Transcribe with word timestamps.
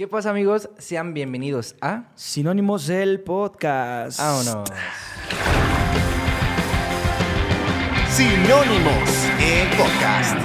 ¿Qué 0.00 0.08
pasa, 0.08 0.30
amigos? 0.30 0.70
Sean 0.78 1.12
bienvenidos 1.12 1.76
a 1.82 2.10
Sinónimos 2.14 2.86
del 2.86 3.20
podcast. 3.20 4.18
Vámonos. 4.18 4.66
Sinónimos 8.08 9.28
el 9.42 9.68
podcast. 9.76 10.38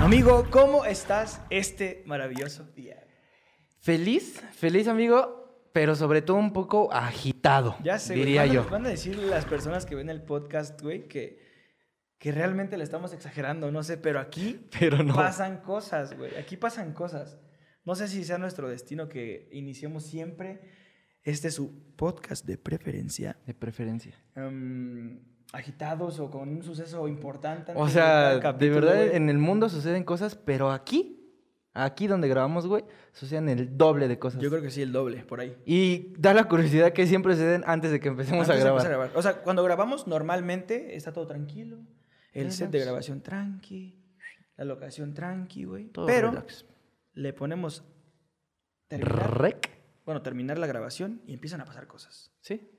Amigo, 0.00 0.46
¿cómo 0.48 0.84
estás 0.84 1.40
este 1.50 2.04
maravilloso 2.06 2.62
día? 2.76 3.04
Feliz, 3.80 4.44
feliz, 4.52 4.86
amigo, 4.86 5.66
pero 5.72 5.96
sobre 5.96 6.22
todo 6.22 6.36
un 6.36 6.52
poco 6.52 6.92
agitado, 6.92 7.74
Ya 7.82 7.98
sé, 7.98 8.12
güey, 8.14 8.26
diría 8.26 8.42
van 8.42 8.50
a- 8.50 8.54
yo. 8.54 8.68
Van 8.70 8.86
a 8.86 8.90
decir 8.90 9.18
las 9.18 9.44
personas 9.44 9.86
que 9.86 9.96
ven 9.96 10.08
el 10.08 10.22
podcast, 10.22 10.80
güey, 10.80 11.08
que, 11.08 11.42
que 12.20 12.30
realmente 12.30 12.76
le 12.78 12.84
estamos 12.84 13.12
exagerando, 13.12 13.72
no 13.72 13.82
sé, 13.82 13.96
pero 13.96 14.20
aquí 14.20 14.68
Pero 14.78 15.02
no. 15.02 15.16
pasan 15.16 15.62
cosas, 15.62 16.16
güey. 16.16 16.36
Aquí 16.36 16.56
pasan 16.56 16.92
cosas. 16.92 17.38
No 17.88 17.94
sé 17.94 18.06
si 18.06 18.22
sea 18.22 18.36
nuestro 18.36 18.68
destino 18.68 19.08
que 19.08 19.48
iniciemos 19.50 20.04
siempre 20.04 20.60
este 21.22 21.50
su 21.50 21.72
podcast 21.96 22.44
de 22.44 22.58
preferencia. 22.58 23.38
De 23.46 23.54
preferencia. 23.54 24.12
em, 24.36 25.18
agitados 25.54 26.20
o 26.20 26.30
con 26.30 26.50
un 26.50 26.62
suceso 26.62 27.08
importante. 27.08 27.72
O 27.74 27.86
de 27.86 27.92
sea, 27.92 28.34
de 28.34 28.40
capítulo, 28.40 28.82
verdad, 28.82 29.06
güey. 29.06 29.16
en 29.16 29.30
el 29.30 29.38
mundo 29.38 29.70
suceden 29.70 30.04
cosas, 30.04 30.34
pero 30.36 30.70
aquí, 30.70 31.32
aquí 31.72 32.06
donde 32.08 32.28
grabamos, 32.28 32.66
güey, 32.66 32.84
suceden 33.14 33.48
el 33.48 33.78
doble 33.78 34.06
de 34.06 34.18
cosas. 34.18 34.42
Yo 34.42 34.50
creo 34.50 34.60
que 34.60 34.70
sí, 34.70 34.82
el 34.82 34.92
doble, 34.92 35.24
por 35.24 35.40
ahí. 35.40 35.56
Y 35.64 36.12
da 36.18 36.34
la 36.34 36.44
curiosidad 36.46 36.92
que 36.92 37.06
siempre 37.06 37.32
suceden 37.36 37.64
antes 37.66 37.90
de 37.90 38.00
que 38.00 38.08
empecemos 38.08 38.42
Antes 38.42 38.50
a 38.50 38.54
de 38.56 38.60
grabar. 38.64 38.80
empezar 38.82 38.92
a 38.92 38.96
grabar. 38.98 39.16
O 39.16 39.22
sea, 39.22 39.40
cuando 39.42 39.64
grabamos 39.64 40.06
normalmente 40.06 40.94
está 40.94 41.14
todo 41.14 41.26
tranquilo. 41.26 41.78
El 42.34 42.52
set 42.52 42.70
de 42.70 42.80
grabación 42.80 43.22
tranqui. 43.22 43.98
La 44.58 44.66
locación 44.66 45.14
tranqui, 45.14 45.64
güey. 45.64 45.86
Todo 45.86 46.04
Pero 46.04 46.32
relax. 46.32 46.66
Le 47.18 47.32
ponemos 47.32 47.84
terminar, 48.88 49.38
Rec. 49.40 49.70
bueno, 50.04 50.22
terminar 50.22 50.58
la 50.58 50.66
grabación 50.66 51.20
y 51.26 51.34
empiezan 51.34 51.60
a 51.60 51.64
pasar 51.64 51.86
cosas. 51.86 52.32
Sí. 52.40 52.70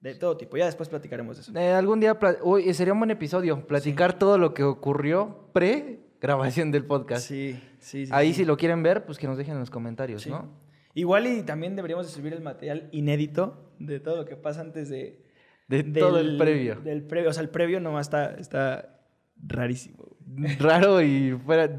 De 0.00 0.14
todo 0.14 0.36
tipo. 0.36 0.56
Ya 0.56 0.66
después 0.66 0.88
platicaremos 0.88 1.36
de 1.36 1.42
eso. 1.42 1.58
Eh, 1.58 1.72
algún 1.72 2.00
día, 2.00 2.18
uy, 2.42 2.72
sería 2.74 2.92
un 2.92 2.98
buen 3.00 3.10
episodio, 3.10 3.66
platicar 3.66 4.18
todo 4.18 4.36
lo 4.38 4.52
que 4.54 4.62
ocurrió 4.62 5.50
pre-grabación 5.54 6.70
del 6.70 6.84
podcast. 6.84 7.26
Sí, 7.26 7.58
sí, 7.78 8.06
sí. 8.06 8.12
Ahí 8.14 8.28
sí. 8.32 8.40
si 8.40 8.44
lo 8.44 8.56
quieren 8.56 8.82
ver, 8.82 9.06
pues 9.06 9.18
que 9.18 9.26
nos 9.26 9.38
dejen 9.38 9.54
en 9.54 9.60
los 9.60 9.70
comentarios, 9.70 10.22
Sí. 10.22 10.30
¿no? 10.30 10.50
Igual 10.94 11.26
y 11.26 11.42
también 11.42 11.76
deberíamos 11.76 12.06
de 12.06 12.12
subir 12.12 12.32
el 12.32 12.40
material 12.42 12.88
inédito 12.92 13.72
de 13.78 14.00
todo 14.00 14.16
lo 14.16 14.24
que 14.24 14.36
pasa 14.36 14.60
antes 14.62 14.88
de... 14.88 15.24
De 15.68 15.82
todo 15.82 16.18
el 16.20 16.26
del- 16.28 16.38
previo. 16.38 16.76
Del 16.80 17.02
previo. 17.02 17.30
O 17.30 17.32
sea, 17.32 17.42
el 17.42 17.48
previo 17.50 17.80
nomás 17.80 18.06
está, 18.06 18.34
está 18.36 19.00
rarísimo. 19.36 20.16
Raro 20.58 21.02
y 21.02 21.32
fuera, 21.44 21.70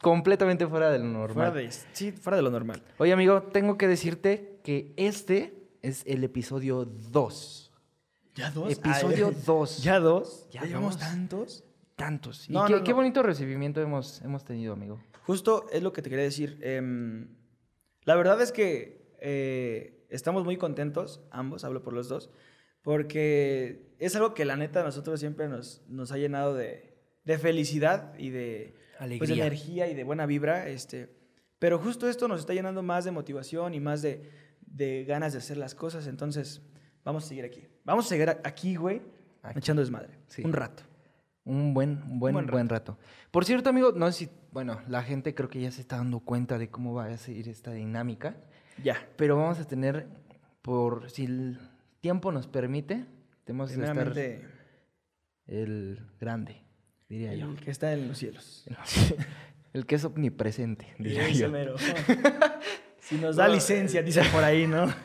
completamente 0.00 0.66
fuera 0.66 0.90
de 0.90 0.98
lo 0.98 1.04
normal. 1.06 1.52
Fuera 1.52 1.66
de, 1.66 1.70
sí, 1.92 2.12
fuera 2.12 2.36
de 2.36 2.42
lo 2.42 2.50
normal. 2.50 2.82
Oye, 2.98 3.12
amigo, 3.12 3.42
tengo 3.42 3.76
que 3.78 3.88
decirte 3.88 4.60
que 4.62 4.92
este 4.96 5.68
es 5.82 6.04
el 6.06 6.24
episodio 6.24 6.84
2. 6.84 7.72
¿Ya 8.34 8.50
dos? 8.50 8.72
Episodio 8.72 9.28
Ay, 9.28 9.42
2. 9.44 9.82
¿Ya 9.82 10.00
dos? 10.00 10.48
Ya 10.50 10.60
¿Ya, 10.60 10.66
llevamos 10.68 10.98
dos. 10.98 11.08
tantos? 11.08 11.64
Tantos. 11.96 12.44
Y 12.44 12.52
qué, 12.52 12.52
no, 12.52 12.84
qué 12.84 12.90
no. 12.90 12.96
bonito 12.96 13.22
recibimiento 13.22 13.80
hemos, 13.80 14.22
hemos 14.22 14.44
tenido, 14.44 14.74
amigo. 14.74 15.00
Justo 15.26 15.66
es 15.72 15.82
lo 15.82 15.92
que 15.92 16.02
te 16.02 16.08
quería 16.10 16.24
decir. 16.24 16.58
em, 16.62 17.28
la 18.04 18.14
verdad 18.14 18.40
es 18.40 18.52
que 18.52 19.12
eh, 19.20 20.06
estamos 20.08 20.44
muy 20.44 20.56
contentos, 20.56 21.20
ambos, 21.30 21.64
hablo 21.64 21.82
por 21.82 21.92
los 21.92 22.08
dos, 22.08 22.30
porque 22.82 23.92
es 23.98 24.14
algo 24.14 24.34
que 24.34 24.44
la 24.44 24.56
neta 24.56 24.80
a 24.80 24.84
nosotros 24.84 25.18
siempre 25.20 25.48
nos, 25.48 25.82
nos 25.88 26.12
ha 26.12 26.16
llenado 26.16 26.54
de, 26.54 26.87
de 27.28 27.38
felicidad 27.38 28.14
y 28.18 28.30
de, 28.30 28.74
pues, 29.18 29.28
de 29.28 29.34
energía 29.34 29.86
y 29.86 29.94
de 29.94 30.02
buena 30.02 30.24
vibra. 30.24 30.66
Este, 30.66 31.10
pero 31.58 31.78
justo 31.78 32.08
esto 32.08 32.26
nos 32.26 32.40
está 32.40 32.54
llenando 32.54 32.82
más 32.82 33.04
de 33.04 33.10
motivación 33.10 33.74
y 33.74 33.80
más 33.80 34.00
de, 34.00 34.30
de 34.62 35.04
ganas 35.04 35.34
de 35.34 35.40
hacer 35.40 35.58
las 35.58 35.74
cosas. 35.74 36.06
Entonces, 36.06 36.62
vamos 37.04 37.26
a 37.26 37.28
seguir 37.28 37.44
aquí. 37.44 37.68
Vamos 37.84 38.06
a 38.06 38.08
seguir 38.08 38.30
aquí, 38.30 38.76
güey, 38.76 39.02
Aquí. 39.42 39.58
echando 39.58 39.82
desmadre. 39.82 40.14
Sí. 40.28 40.42
Un 40.42 40.54
rato. 40.54 40.84
Un 41.44 41.74
buen, 41.74 42.02
un 42.02 42.18
buen, 42.18 42.32
buen 42.32 42.46
buen, 42.46 42.68
rato. 42.70 42.96
Por 43.30 43.44
cierto, 43.44 43.68
amigo, 43.68 43.92
no 43.92 44.10
sé 44.10 44.24
si, 44.24 44.30
bueno, 44.50 44.80
la 44.88 45.02
gente 45.02 45.34
creo 45.34 45.50
que 45.50 45.60
ya 45.60 45.70
se 45.70 45.82
está 45.82 45.98
dando 45.98 46.20
cuenta 46.20 46.56
de 46.56 46.70
cómo 46.70 46.94
va 46.94 47.06
a 47.06 47.16
seguir 47.18 47.46
esta 47.50 47.72
dinámica, 47.72 48.36
Ya. 48.82 49.06
pero 49.16 49.36
vamos 49.36 49.58
a 49.58 49.66
tener, 49.66 50.06
por 50.62 51.10
si 51.10 51.26
el 51.26 51.58
tiempo 52.00 52.32
nos 52.32 52.46
permite, 52.46 53.04
tenemos 53.44 53.70
que 53.70 53.82
estar 53.82 54.14
el 55.46 56.00
grande, 56.20 56.62
diría 57.08 57.34
yo. 57.34 57.50
el 57.50 57.56
que 57.60 57.70
está 57.70 57.92
en 57.92 58.08
los 58.08 58.18
cielos. 58.18 58.64
El 59.74 59.84
que 59.84 59.96
es 59.96 60.04
omnipresente, 60.04 60.86
diría 60.98 61.28
yo. 61.28 61.50
mero. 61.50 61.76
si 63.00 63.16
nos 63.16 63.36
da 63.36 63.46
licencia, 63.48 64.02
dicen 64.02 64.24
por 64.32 64.42
ahí, 64.42 64.66
¿no? 64.66 64.86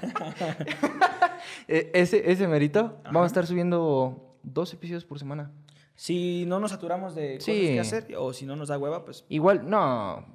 Eh, 1.68 1.92
ese, 1.94 2.30
ese 2.32 2.48
merito, 2.48 3.00
vamos 3.06 3.24
a 3.24 3.28
estar 3.28 3.46
subiendo 3.46 4.38
dos 4.44 4.74
episodios 4.74 5.06
por 5.06 5.20
semana. 5.20 5.52
Si 5.96 6.46
no 6.48 6.60
nos 6.60 6.72
saturamos 6.72 7.16
de 7.16 7.36
cosas 7.36 7.46
Sí. 7.46 7.62
que 7.62 7.80
hacer 7.80 8.08
o 8.18 8.34
si 8.34 8.46
no 8.46 8.56
nos 8.56 8.68
da 8.70 8.78
hueva, 8.78 9.06
pues 9.06 9.26
Igual, 9.30 9.70
no, 9.70 10.26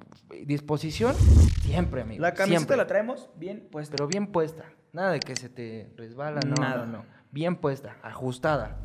disposición 0.45 1.15
siempre, 1.63 2.01
amigo. 2.01 2.21
la 2.21 2.33
camiseta 2.33 2.59
siempre. 2.59 2.77
la 2.77 2.87
traemos 2.87 3.29
bien 3.35 3.67
puesta. 3.71 3.95
Pero 3.95 4.07
bien 4.07 4.27
puesta. 4.27 4.65
Nada 4.93 5.11
de 5.11 5.19
que 5.19 5.35
se 5.35 5.49
te 5.49 5.91
resbala, 5.97 6.39
no, 6.41 6.55
Nada. 6.55 6.85
no, 6.85 6.97
no. 6.99 7.05
Bien 7.31 7.55
puesta, 7.55 7.97
ajustada. 8.01 8.79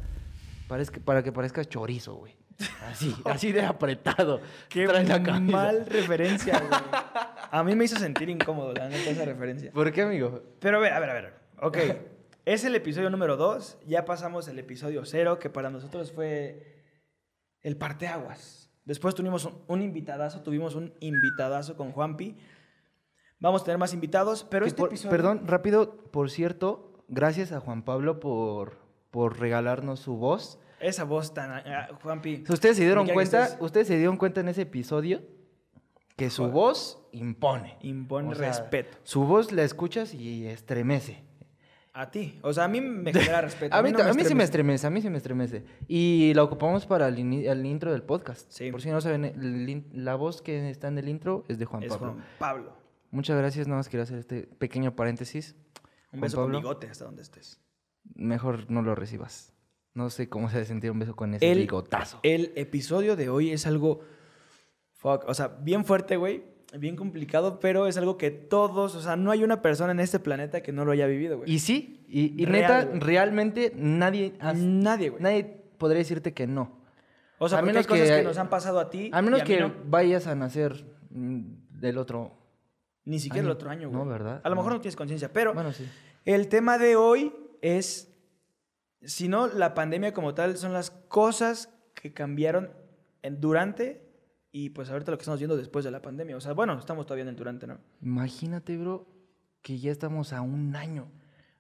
Parezca, 0.68 1.00
para 1.00 1.22
que 1.22 1.32
parezca 1.32 1.64
chorizo, 1.64 2.14
güey. 2.14 2.36
Así, 2.88 3.14
así 3.24 3.52
de 3.52 3.62
apretado. 3.62 4.40
Qué 4.68 4.86
la 4.86 5.18
mal 5.40 5.86
referencia, 5.86 6.58
güey. 6.58 6.80
A 7.50 7.62
mí 7.62 7.76
me 7.76 7.84
hizo 7.84 7.96
sentir 7.96 8.28
incómodo, 8.30 8.72
la 8.72 8.88
neta, 8.88 9.10
esa 9.10 9.24
referencia. 9.24 9.70
¿Por 9.70 9.92
qué, 9.92 10.02
amigo? 10.02 10.42
Pero 10.58 10.78
a 10.78 10.80
ver, 10.80 10.92
a 10.92 10.98
ver, 10.98 11.10
a 11.10 11.12
ver. 11.14 11.34
Ok. 11.60 11.78
Es 12.44 12.64
el 12.64 12.74
episodio 12.74 13.10
número 13.10 13.36
2. 13.36 13.78
Ya 13.86 14.04
pasamos 14.04 14.48
el 14.48 14.58
episodio 14.58 15.04
0, 15.04 15.38
que 15.38 15.50
para 15.50 15.70
nosotros 15.70 16.10
fue 16.10 16.82
el 17.62 17.76
parteaguas. 17.76 18.70
Después 18.84 19.14
tuvimos 19.14 19.44
un, 19.44 19.62
un 19.68 19.82
invitadazo, 19.82 20.42
tuvimos 20.42 20.74
un 20.74 20.92
invitadazo 20.98 21.76
con 21.76 21.92
Juanpi. 21.92 22.36
Vamos 23.38 23.62
a 23.62 23.64
tener 23.66 23.78
más 23.78 23.94
invitados, 23.94 24.44
pero 24.50 24.66
este 24.66 24.78
por- 24.78 24.88
episodio... 24.88 25.10
Perdón, 25.10 25.46
rápido, 25.46 25.96
por 26.10 26.30
cierto, 26.30 27.04
gracias 27.08 27.52
a 27.52 27.60
Juan 27.60 27.84
Pablo 27.84 28.18
por, 28.18 28.78
por 29.14 29.38
regalarnos 29.38 30.00
su 30.00 30.16
voz. 30.16 30.58
Esa 30.80 31.04
voz 31.04 31.32
tan... 31.32 31.52
ah, 31.52 31.88
Juanpi. 32.02 32.42
Si 32.44 32.52
Ustedes 32.52 32.76
se 32.76 32.82
dieron 32.82 33.06
cuenta, 33.06 33.44
estés. 33.44 33.60
ustedes 33.62 33.86
se 33.86 33.96
dieron 33.96 34.16
cuenta 34.16 34.40
en 34.40 34.48
ese 34.48 34.62
episodio 34.62 35.22
que 36.16 36.30
su 36.30 36.42
Joder. 36.42 36.52
voz 36.54 36.98
impone. 37.12 37.76
Impone 37.82 38.30
O 38.30 38.34
sea, 38.34 38.48
respeto. 38.48 38.98
Su 39.04 39.22
voz 39.24 39.52
la 39.52 39.62
escuchas 39.62 40.14
y 40.14 40.46
estremece. 40.48 41.22
A 41.92 42.10
ti. 42.10 42.40
O 42.42 42.52
sea, 42.52 42.64
a 42.64 42.68
mí 42.68 42.80
me 42.80 43.12
genera 43.12 43.40
respeto. 43.40 43.72
A 43.76 43.82
mí, 43.82 43.92
no 43.92 43.98
ta- 43.98 44.10
a 44.10 44.14
mí 44.14 44.24
sí 44.24 44.34
me 44.34 44.42
estremece. 44.42 44.84
a 44.84 44.90
mí 44.90 45.00
sí 45.00 45.08
me 45.10 45.18
estremece. 45.18 45.64
Y 45.86 46.32
la 46.34 46.42
ocupamos 46.42 46.84
para 46.86 47.06
el, 47.06 47.16
ini- 47.18 47.48
el 47.48 47.64
intro 47.64 47.92
del 47.92 48.02
podcast. 48.02 48.50
Sí. 48.50 48.72
Por 48.72 48.82
si 48.82 48.90
no 48.90 49.00
saben, 49.00 49.24
el 49.26 49.68
in- 49.68 49.86
la 49.92 50.16
voz 50.16 50.42
que 50.42 50.68
está 50.70 50.88
en 50.88 50.98
el 50.98 51.08
intro 51.08 51.44
es 51.46 51.56
de 51.60 51.66
Juan 51.66 51.84
Es 51.84 51.90
Pablo. 51.92 52.14
Juan 52.14 52.24
Pablo. 52.40 52.72
Muchas 53.12 53.38
gracias, 53.38 53.68
nada 53.68 53.76
más 53.78 53.88
quería 53.88 54.02
hacer 54.02 54.18
este 54.18 54.48
pequeño 54.58 54.96
paréntesis. 54.96 55.54
Un 56.12 56.18
Juan 56.18 56.20
beso 56.22 56.36
Pablo. 56.38 56.52
con 56.54 56.62
bigote 56.62 56.88
hasta 56.88 57.04
donde 57.04 57.22
estés. 57.22 57.60
Mejor 58.14 58.70
no 58.70 58.82
lo 58.82 58.94
recibas. 58.94 59.52
No 59.94 60.10
sé 60.10 60.28
cómo 60.28 60.50
se 60.50 60.56
ha 60.56 60.60
de 60.60 60.66
sentir 60.66 60.90
un 60.90 60.98
beso 60.98 61.14
con 61.16 61.34
ese 61.34 61.50
El- 61.50 61.60
bigotazo. 61.60 62.20
El 62.22 62.52
episodio 62.56 63.16
de 63.16 63.28
hoy 63.28 63.50
es 63.52 63.66
algo... 63.66 64.00
Fuck. 64.94 65.24
O 65.28 65.34
sea, 65.34 65.48
bien 65.48 65.84
fuerte, 65.84 66.16
güey. 66.16 66.44
Bien 66.78 66.96
complicado, 66.96 67.60
pero 67.60 67.86
es 67.86 67.96
algo 67.96 68.16
que 68.18 68.30
todos... 68.30 68.94
O 68.96 69.00
sea, 69.00 69.14
no 69.16 69.30
hay 69.30 69.44
una 69.44 69.62
persona 69.62 69.92
en 69.92 70.00
este 70.00 70.18
planeta 70.18 70.62
que 70.62 70.72
no 70.72 70.84
lo 70.84 70.92
haya 70.92 71.06
vivido, 71.06 71.38
güey. 71.38 71.50
Y 71.52 71.60
sí, 71.60 72.04
y, 72.08 72.40
y 72.42 72.44
Real, 72.46 72.88
neta, 72.92 73.04
realmente 73.06 73.72
nadie, 73.76 74.34
has- 74.40 74.56
Nadie, 74.56 75.10
güey. 75.10 75.22
nadie 75.22 75.44
podría 75.78 75.98
decirte 75.98 76.32
que 76.34 76.46
no. 76.48 76.80
O 77.38 77.48
sea, 77.48 77.58
a 77.60 77.62
menos 77.62 77.82
hay 77.82 77.84
cosas 77.88 78.08
que- 78.08 78.16
que, 78.16 78.22
nos 78.24 78.38
han 78.38 78.48
pasado 78.48 78.80
a 78.80 78.90
ti 78.90 79.10
A 79.12 79.22
menos 79.22 79.42
a 79.42 79.44
que 79.44 79.60
no. 79.60 79.72
vayas 79.86 80.26
a 80.26 80.34
nacer 80.34 80.84
mm, 81.10 81.42
del 81.80 81.98
otro. 81.98 82.32
Ni 83.04 83.20
siquiera 83.20 83.42
año. 83.42 83.50
el 83.50 83.56
otro 83.56 83.70
año, 83.70 83.88
güey. 83.90 84.02
No, 84.02 84.08
¿verdad? 84.10 84.40
A 84.42 84.48
lo 84.48 84.56
mejor 84.56 84.72
no 84.72 84.80
tienes 84.80 84.96
conciencia, 84.96 85.32
pero... 85.32 85.54
Bueno, 85.54 85.72
sí. 85.72 85.86
El 86.24 86.48
tema 86.48 86.78
de 86.78 86.96
hoy 86.96 87.32
es, 87.64 88.14
si 89.00 89.26
no, 89.28 89.46
la 89.46 89.72
pandemia 89.74 90.12
como 90.12 90.34
tal 90.34 90.56
son 90.58 90.72
las 90.74 90.90
cosas 90.90 91.70
que 91.94 92.12
cambiaron 92.12 92.70
en- 93.22 93.40
durante 93.40 94.02
y 94.52 94.70
pues 94.70 94.90
ahorita 94.90 95.10
lo 95.10 95.16
que 95.18 95.22
estamos 95.22 95.40
viendo 95.40 95.56
después 95.56 95.84
de 95.84 95.90
la 95.90 96.02
pandemia. 96.02 96.36
O 96.36 96.40
sea, 96.40 96.52
bueno, 96.52 96.78
estamos 96.78 97.06
todavía 97.06 97.22
en 97.22 97.28
el 97.28 97.36
durante, 97.36 97.66
¿no? 97.66 97.78
Imagínate, 98.02 98.76
bro, 98.76 99.06
que 99.62 99.78
ya 99.78 99.90
estamos 99.90 100.32
a 100.32 100.42
un 100.42 100.76
año. 100.76 101.10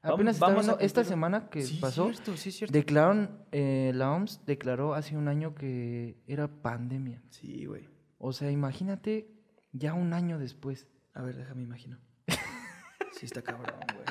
Vamos- 0.02 0.16
Apenas 0.16 0.36
estaba 0.36 0.52
vamos 0.52 0.68
a 0.68 0.76
esta 0.84 1.02
semana 1.04 1.48
que 1.48 1.62
Sí, 1.62 1.78
pasó, 1.80 2.12
cierto, 2.12 2.36
sí, 2.36 2.52
cierto. 2.52 2.72
declararon, 2.72 3.38
eh, 3.52 3.92
la 3.94 4.12
OMS 4.12 4.40
declaró 4.44 4.92
hace 4.94 5.16
un 5.16 5.28
año 5.28 5.54
que 5.54 6.18
era 6.26 6.46
pandemia. 6.48 7.22
Sí, 7.30 7.64
güey. 7.64 7.88
O 8.18 8.32
sea, 8.34 8.50
imagínate 8.50 9.30
ya 9.72 9.94
un 9.94 10.12
año 10.12 10.38
después. 10.38 10.86
A 11.14 11.22
ver, 11.22 11.36
déjame 11.36 11.62
imagino. 11.62 11.98
Sí 13.18 13.26
está 13.26 13.40
cabrón, 13.42 13.74
güey. 13.94 14.04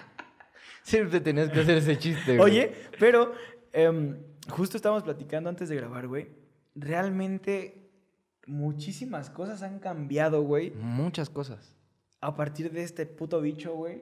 Siempre 0.84 1.20
tenías 1.22 1.50
que 1.50 1.62
hacer 1.62 1.78
ese 1.78 1.98
chiste, 1.98 2.38
güey. 2.38 2.52
Oye, 2.52 2.74
pero 3.00 3.34
em, 3.72 4.18
justo 4.50 4.78
estábamos 4.78 5.04
platicando 5.04 5.50
antes 5.50 5.70
de 5.70 5.76
grabar, 5.76 6.08
güey. 6.08 6.28
Realmente 6.76 7.90
muchísimas 8.46 9.30
cosas 9.30 9.64
han 9.64 9.80
cambiado, 9.80 10.44
güey. 10.44 10.72
Muchas 10.72 11.30
cosas. 11.30 11.76
a 12.22 12.36
partir 12.36 12.72
de 12.72 12.84
este 12.84 13.06
puto 13.06 13.42
bicho, 13.42 13.74
güey. 13.76 14.02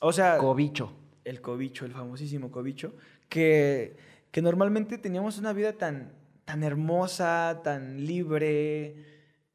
O 0.00 0.12
sea, 0.12 0.38
Cobicho. 0.38 0.92
el 1.24 1.40
cobicho, 1.40 1.84
el 1.86 1.92
famosísimo 1.92 2.50
cobicho, 2.50 2.94
que, 3.28 3.96
que 4.30 4.42
normalmente 4.42 4.98
teníamos 4.98 5.38
una 5.38 5.52
vida 5.52 5.72
tan, 5.72 6.12
tan 6.44 6.62
hermosa, 6.62 7.62
tan 7.64 8.06
libre, 8.06 8.94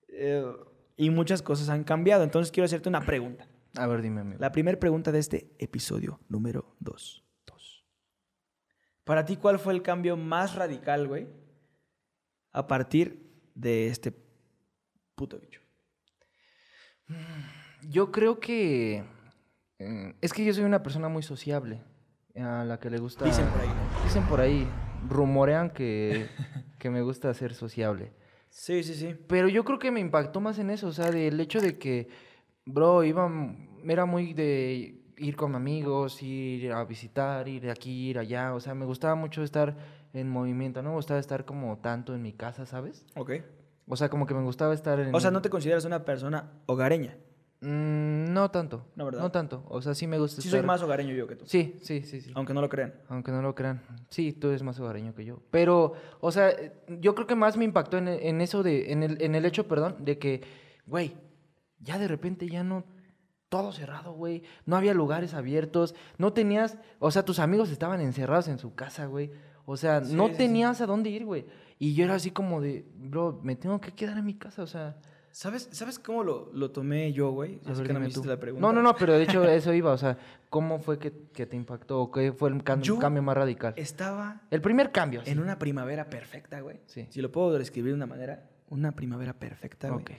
eh, 0.10 0.46
y 0.98 1.10
muchas 1.10 1.42
cosas 1.42 1.70
han 1.70 1.84
cambiado. 1.84 2.24
Entonces 2.24 2.52
quiero 2.52 2.66
hacerte 2.66 2.90
una 2.90 3.06
pregunta. 3.06 3.48
A 3.76 3.88
ver, 3.88 4.02
dime, 4.02 4.22
amigo. 4.22 4.40
La 4.40 4.52
primera 4.52 4.80
pregunta 4.80 5.12
de 5.12 5.20
este 5.20 5.56
episodio 5.60 6.20
número 6.28 6.76
2. 6.80 7.24
Para 9.04 9.26
ti, 9.26 9.36
¿cuál 9.36 9.60
fue 9.60 9.74
el 9.74 9.82
cambio 9.82 10.16
más 10.16 10.56
radical, 10.56 11.08
güey? 11.08 11.28
A 12.52 12.68
partir 12.68 13.32
de 13.56 13.88
este 13.88 14.14
puto 15.16 15.40
bicho. 15.40 15.62
Yo 17.90 18.12
creo 18.12 18.40
que... 18.40 19.04
eh, 19.80 20.16
es 20.22 20.34
que 20.34 20.46
yo 20.46 20.54
soy 20.54 20.64
una 20.64 20.84
persona 20.84 21.10
muy 21.10 21.24
sociable. 21.24 21.82
A 22.36 22.64
la 22.64 22.80
que 22.80 22.90
le 22.90 23.00
gusta... 23.00 23.26
Dicen 23.26 23.48
por 23.50 23.62
ahí, 23.62 23.68
¿no? 23.68 24.04
Dicen 24.04 24.24
por 24.26 24.40
ahí. 24.40 24.68
Rumorean 25.10 25.72
que, 25.72 26.30
que 26.80 26.90
me 26.90 27.02
gusta 27.02 27.34
ser 27.34 27.56
sociable. 27.56 28.14
Sí, 28.50 28.84
sí, 28.84 28.94
sí. 28.94 29.16
Pero 29.28 29.50
yo 29.50 29.66
creo 29.66 29.80
que 29.80 29.92
me 29.92 30.00
impactó 30.00 30.42
más 30.42 30.60
en 30.60 30.70
eso, 30.70 30.88
o 30.88 30.92
sea, 30.94 31.10
del 31.10 31.40
hecho 31.40 31.60
de 31.60 31.80
que, 31.80 32.08
bro, 32.66 33.04
iba, 33.04 33.30
era 33.86 34.06
muy 34.06 34.34
de 34.34 35.02
ir 35.18 35.36
con 35.36 35.56
amigos, 35.56 36.22
ir 36.24 36.72
a 36.72 36.84
visitar, 36.86 37.48
ir 37.48 37.62
de 37.62 37.72
aquí, 37.72 38.10
ir 38.10 38.20
allá, 38.20 38.54
o 38.54 38.60
sea, 38.60 38.74
me 38.74 38.86
gustaba 38.86 39.16
mucho 39.16 39.44
estar 39.44 39.76
en 40.14 40.30
movimiento, 40.30 40.82
no 40.82 40.90
me 40.90 40.96
gustaba 40.96 41.20
estar 41.20 41.46
como 41.46 41.78
tanto 41.78 42.16
en 42.16 42.22
mi 42.22 42.34
casa, 42.34 42.66
¿sabes? 42.66 43.06
Ok. 43.16 43.32
O 43.88 43.96
sea, 43.96 44.10
como 44.10 44.26
que 44.26 44.34
me 44.34 44.42
gustaba 44.42 44.74
estar 44.74 45.00
en... 45.00 45.14
O 45.14 45.20
sea, 45.20 45.32
¿no 45.32 45.42
te 45.42 45.50
consideras 45.50 45.86
una 45.86 46.06
persona 46.06 46.52
hogareña? 46.66 47.18
Mm, 47.62 48.34
no 48.34 48.50
tanto. 48.50 48.88
No, 48.96 49.06
¿verdad? 49.06 49.22
No 49.22 49.32
tanto, 49.32 49.64
o 49.68 49.82
sea, 49.82 49.94
sí 49.94 50.08
me 50.08 50.18
gusta 50.18 50.42
Sí 50.42 50.48
estar... 50.48 50.62
soy 50.62 50.66
más 50.66 50.82
hogareño 50.82 51.14
yo 51.14 51.28
que 51.28 51.36
tú. 51.36 51.46
Sí, 51.46 51.76
sí, 51.84 52.02
sí, 52.02 52.22
sí. 52.22 52.32
Aunque 52.34 52.54
no 52.54 52.62
lo 52.62 52.70
crean. 52.70 52.96
Aunque 53.08 53.32
no 53.32 53.42
lo 53.42 53.54
crean. 53.54 53.82
Sí, 54.10 54.34
tú 54.34 54.48
eres 54.48 54.64
más 54.64 54.80
hogareño 54.80 55.14
que 55.14 55.26
yo. 55.26 55.42
Pero, 55.52 55.94
o 56.20 56.32
sea, 56.32 56.52
yo 56.88 57.14
creo 57.14 57.28
que 57.28 57.36
más 57.36 57.58
me 57.58 57.66
impactó 57.66 57.98
en, 57.98 58.08
en 58.08 58.42
eso 58.42 58.64
de, 58.64 58.92
en 58.92 59.04
el, 59.04 59.22
en 59.22 59.36
el 59.36 59.46
hecho, 59.46 59.68
perdón, 59.68 59.98
de 60.00 60.18
que, 60.18 60.42
güey, 60.88 61.14
ya 61.82 61.98
de 62.00 62.08
repente 62.08 62.48
ya 62.48 62.64
no, 62.64 62.86
todo 63.50 63.72
cerrado, 63.74 64.14
güey. 64.14 64.44
No 64.66 64.76
había 64.78 64.94
lugares 64.94 65.34
abiertos. 65.34 65.94
No 66.18 66.32
tenías, 66.34 66.78
o 67.00 67.12
sea, 67.12 67.26
tus 67.26 67.40
amigos 67.40 67.70
estaban 67.70 68.00
encerrados 68.02 68.48
en 68.48 68.60
su 68.60 68.76
casa, 68.76 69.06
güey. 69.08 69.32
O 69.66 69.78
sea, 69.78 70.04
Sí, 70.04 70.16
no 70.16 70.28
sí, 70.28 70.32
sí. 70.34 70.38
tenías 70.38 70.82
a 70.82 70.86
dónde 70.86 71.10
ir, 71.10 71.26
güey. 71.26 71.46
Y 71.78 71.94
yo 71.94 72.06
era 72.06 72.16
así 72.16 72.32
como 72.32 72.62
de, 72.62 72.86
bro, 72.96 73.40
me 73.44 73.56
tengo 73.56 73.82
que 73.82 73.92
quedar 73.92 74.18
en 74.18 74.26
mi 74.26 74.36
casa, 74.36 74.64
o 74.64 74.68
sea. 74.68 74.98
¿Sabes, 75.34 75.70
¿sabes 75.72 75.98
cómo 75.98 76.26
lo, 76.26 76.52
lo 76.54 76.72
tomé 76.72 77.14
yo, 77.14 77.32
güey? 77.32 77.62
a 77.66 77.72
ver, 77.72 77.88
que 77.88 77.94
no 77.94 78.02
me 78.02 78.08
hiciste 78.10 78.28
la 78.28 78.38
pregunta. 78.38 78.68
No, 78.68 78.74
no, 78.74 78.82
no, 78.82 78.94
pero 78.98 79.14
de 79.14 79.24
hecho 79.24 79.44
eso 79.50 79.74
iba, 79.74 79.94
o 79.94 79.98
sea, 79.98 80.18
¿cómo 80.50 80.80
fue 80.80 81.00
que, 81.00 81.14
que 81.34 81.46
te 81.46 81.56
impactó? 81.56 82.02
¿O 82.02 82.12
qué 82.12 82.34
fue 82.34 82.50
el 82.50 82.62
can- 82.66 82.82
Yo 82.82 83.00
cambio 83.00 83.22
más 83.24 83.38
radical? 83.38 83.74
Estaba 83.78 84.42
El 84.52 84.60
primer 84.62 84.92
cambio. 84.92 85.22
en 85.26 85.40
una 85.40 85.58
primavera 85.58 86.10
perfecta, 86.10 86.60
güey. 86.60 86.82
Sí. 86.86 87.08
Si 87.10 87.22
lo 87.22 87.32
puedo 87.32 87.58
describir 87.58 87.92
de 87.92 87.96
una 87.96 88.08
manera, 88.08 88.50
una 88.70 88.92
primavera 88.92 89.32
perfecta, 89.34 89.88
güey. 89.90 90.02
Ok. 90.02 90.12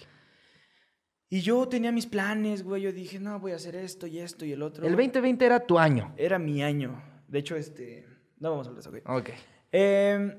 Y 1.32 1.40
yo 1.40 1.66
tenía 1.66 1.90
mis 1.92 2.04
planes, 2.04 2.62
güey. 2.62 2.82
Yo 2.82 2.92
dije, 2.92 3.18
no, 3.18 3.40
voy 3.40 3.52
a 3.52 3.56
hacer 3.56 3.74
esto 3.74 4.06
y 4.06 4.18
esto 4.18 4.44
y 4.44 4.52
el 4.52 4.60
otro. 4.60 4.84
El 4.86 4.92
güey. 4.92 5.06
2020 5.06 5.46
era 5.46 5.60
tu 5.60 5.78
año. 5.78 6.12
Era 6.18 6.38
mi 6.38 6.62
año. 6.62 7.02
De 7.26 7.38
hecho, 7.38 7.56
este... 7.56 8.06
No 8.38 8.50
vamos 8.50 8.66
a 8.66 8.68
hablar 8.68 8.82
de 8.84 8.98
eso, 8.98 9.02
güey. 9.08 9.18
Ok. 9.18 9.30
Eh, 9.72 10.36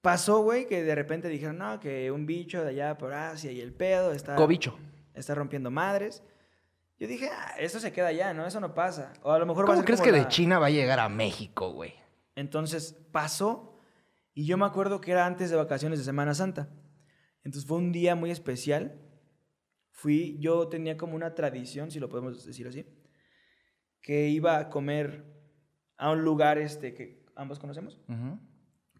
pasó, 0.00 0.40
güey, 0.42 0.66
que 0.66 0.82
de 0.82 0.92
repente 0.96 1.28
dijeron, 1.28 1.58
no, 1.58 1.78
que 1.78 2.10
un 2.10 2.26
bicho 2.26 2.64
de 2.64 2.70
allá 2.70 2.98
por 2.98 3.12
Asia 3.12 3.52
y 3.52 3.60
el 3.60 3.72
pedo 3.72 4.10
está... 4.10 4.34
Cobicho. 4.34 4.76
Está 5.14 5.36
rompiendo 5.36 5.70
madres. 5.70 6.24
Yo 6.98 7.06
dije, 7.06 7.30
ah, 7.32 7.54
eso 7.60 7.78
se 7.78 7.92
queda 7.92 8.08
allá, 8.08 8.34
¿no? 8.34 8.44
Eso 8.44 8.58
no 8.58 8.74
pasa. 8.74 9.12
O 9.22 9.30
a 9.30 9.38
lo 9.38 9.46
mejor 9.46 9.66
va 9.66 9.66
a 9.66 9.76
¿Cómo 9.76 9.76
ser 9.76 9.84
crees 9.86 10.00
como 10.00 10.06
que 10.10 10.16
de 10.16 10.22
la- 10.22 10.28
China 10.28 10.58
va 10.58 10.66
a 10.66 10.70
llegar 10.70 10.98
a 10.98 11.08
México, 11.08 11.70
güey? 11.70 11.94
Entonces 12.34 12.96
pasó 13.12 13.78
y 14.34 14.46
yo 14.46 14.58
me 14.58 14.66
acuerdo 14.66 15.00
que 15.00 15.12
era 15.12 15.26
antes 15.26 15.48
de 15.50 15.54
vacaciones 15.54 16.00
de 16.00 16.04
Semana 16.04 16.34
Santa. 16.34 16.68
Entonces 17.44 17.68
fue 17.68 17.78
un 17.78 17.92
día 17.92 18.16
muy 18.16 18.32
especial. 18.32 19.00
Fui, 19.98 20.36
yo 20.38 20.68
tenía 20.68 20.96
como 20.96 21.16
una 21.16 21.34
tradición, 21.34 21.90
si 21.90 21.98
lo 21.98 22.08
podemos 22.08 22.46
decir 22.46 22.68
así, 22.68 22.86
que 24.00 24.28
iba 24.28 24.56
a 24.56 24.70
comer 24.70 25.24
a 25.96 26.12
un 26.12 26.22
lugar 26.22 26.56
este 26.56 26.94
que 26.94 27.26
ambos 27.34 27.58
conocemos, 27.58 28.00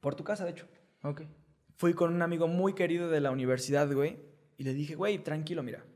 por 0.00 0.16
tu 0.16 0.24
casa, 0.24 0.44
de 0.44 0.50
hecho. 0.50 0.68
Ok. 1.04 1.22
Fui 1.76 1.94
con 1.94 2.12
un 2.12 2.20
amigo 2.20 2.48
muy 2.48 2.72
querido 2.74 3.08
de 3.10 3.20
la 3.20 3.30
universidad, 3.30 3.88
güey, 3.94 4.18
y 4.56 4.64
le 4.64 4.74
dije, 4.74 4.96
güey, 4.96 5.22
tranquilo, 5.22 5.62
mira, 5.62 5.86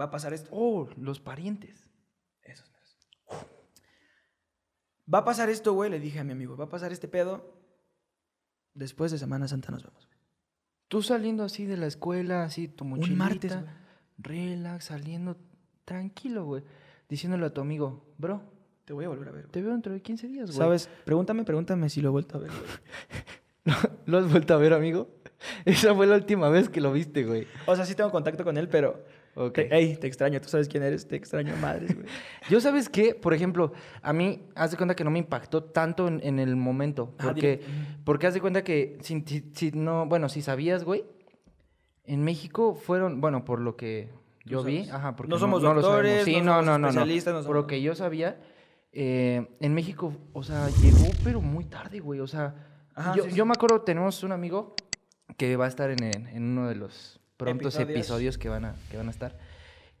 va 0.00 0.06
a 0.06 0.10
pasar 0.10 0.32
esto. 0.32 0.48
Oh, 0.50 0.88
los 0.96 1.20
parientes. 1.20 1.90
Esos 2.40 2.70
meros. 2.72 2.98
Va 5.12 5.18
a 5.18 5.24
pasar 5.26 5.50
esto, 5.50 5.74
güey, 5.74 5.90
le 5.90 6.00
dije 6.00 6.18
a 6.18 6.24
mi 6.24 6.32
amigo, 6.32 6.56
va 6.56 6.64
a 6.64 6.70
pasar 6.70 6.92
este 6.92 7.08
pedo. 7.08 7.60
Después 8.72 9.12
de 9.12 9.18
Semana 9.18 9.48
Santa 9.48 9.70
nos 9.70 9.82
vemos. 9.82 10.06
güey. 10.06 10.18
Tú 10.88 11.02
saliendo 11.02 11.44
así 11.44 11.66
de 11.66 11.76
la 11.76 11.88
escuela, 11.88 12.44
así 12.44 12.68
tu 12.68 12.86
mochilita. 12.86 13.12
Un 13.12 13.18
martes, 13.18 13.52
güey. 13.52 13.85
Relax, 14.18 14.86
saliendo 14.86 15.36
tranquilo, 15.84 16.44
güey. 16.44 16.62
Diciéndole 17.08 17.46
a 17.46 17.50
tu 17.50 17.60
amigo, 17.60 18.04
bro, 18.18 18.42
Te 18.84 18.92
voy 18.92 19.04
a 19.04 19.08
volver 19.08 19.28
a 19.28 19.32
ver. 19.32 19.42
güey. 19.42 19.52
te 19.52 19.62
veo 19.62 19.72
dentro 19.72 19.92
de 19.92 20.00
15 20.02 20.26
días, 20.28 20.46
güey. 20.50 20.58
¿Sabes? 20.58 20.88
Pregúntame, 21.04 21.44
pregúntame 21.44 21.88
si 21.88 22.00
lo 22.00 22.08
he 22.08 22.12
vuelto 22.12 22.38
a 22.38 22.40
ver. 22.40 22.50
güey. 22.50 23.76
¿Lo 24.06 24.18
has 24.18 24.30
vuelto 24.30 24.54
a 24.54 24.58
ver, 24.58 24.72
amigo? 24.72 25.08
Esa 25.64 25.94
fue 25.94 26.06
la 26.06 26.14
última 26.16 26.48
vez 26.48 26.68
que 26.68 26.80
lo 26.80 26.92
viste, 26.92 27.24
güey. 27.24 27.46
O 27.66 27.74
sea, 27.76 27.84
sí 27.84 27.94
tengo 27.94 28.10
contacto 28.10 28.44
con 28.44 28.56
él, 28.56 28.68
pero... 28.68 29.04
Ok. 29.38 29.52
Te, 29.54 29.76
ey, 29.76 29.96
te 29.98 30.06
extraño. 30.06 30.40
Tú 30.40 30.48
sabes 30.48 30.66
quién 30.66 30.82
eres. 30.82 31.06
Te 31.08 31.14
extraño 31.16 31.54
madres, 31.56 31.94
güey. 31.94 32.06
Yo, 32.48 32.58
¿sabes 32.60 32.88
qué? 32.88 33.14
Por 33.14 33.34
ejemplo, 33.34 33.72
a 34.00 34.12
mí, 34.14 34.46
haz 34.54 34.70
de 34.70 34.76
cuenta 34.78 34.96
que 34.96 35.04
no 35.04 35.10
me 35.10 35.18
impactó 35.18 35.62
tanto 35.62 36.08
en, 36.08 36.20
en 36.24 36.38
el 36.38 36.56
momento. 36.56 37.14
Ah, 37.18 37.24
Porque, 37.24 37.58
dile. 37.58 37.68
porque 38.04 38.26
haz 38.28 38.34
de 38.34 38.40
cuenta 38.40 38.64
que, 38.64 38.96
si, 39.02 39.20
si- 39.26 39.50
si 39.52 39.72
no, 39.72 40.06
bueno, 40.06 40.30
si 40.30 40.40
sabías, 40.40 40.84
güey, 40.84 41.04
en 42.06 42.22
México 42.24 42.74
fueron, 42.74 43.20
bueno, 43.20 43.44
por 43.44 43.60
lo 43.60 43.76
que 43.76 44.10
yo 44.44 44.62
vi, 44.62 44.88
ajá, 44.90 45.16
porque 45.16 45.30
No 45.30 45.38
somos 45.38 45.62
lo 45.62 45.72
doctores, 45.74 46.26
no 46.26 46.32
no, 46.32 46.52
somos 46.52 46.64
no, 46.66 46.72
no, 46.72 46.78
no. 46.78 46.88
especialistas, 46.88 47.34
no 47.34 47.42
Por 47.44 47.56
lo 47.56 47.66
que 47.66 47.82
yo 47.82 47.94
sabía, 47.94 48.40
eh, 48.92 49.48
en 49.60 49.74
México, 49.74 50.12
o 50.32 50.42
sea, 50.42 50.68
llegó, 50.82 51.06
pero 51.24 51.40
muy 51.40 51.64
tarde, 51.64 51.98
güey. 52.00 52.20
O 52.20 52.26
sea, 52.26 52.54
Ajá, 52.94 53.14
yo, 53.14 53.24
sí, 53.24 53.30
sí. 53.30 53.36
yo 53.36 53.44
me 53.44 53.52
acuerdo, 53.52 53.82
tenemos 53.82 54.22
un 54.22 54.32
amigo 54.32 54.74
que 55.36 55.56
va 55.56 55.64
a 55.66 55.68
estar 55.68 55.90
en, 55.90 56.02
en- 56.02 56.26
en 56.28 56.42
uno 56.44 56.68
de 56.68 56.76
los 56.76 57.20
prontos 57.36 57.74
Episodios. 57.74 57.90
episodios, 57.98 58.38
que, 58.38 58.48
van 58.48 58.64
a, 58.64 58.74
que 58.90 58.96
van 58.96 59.08
a 59.08 59.10
estar 59.10 59.36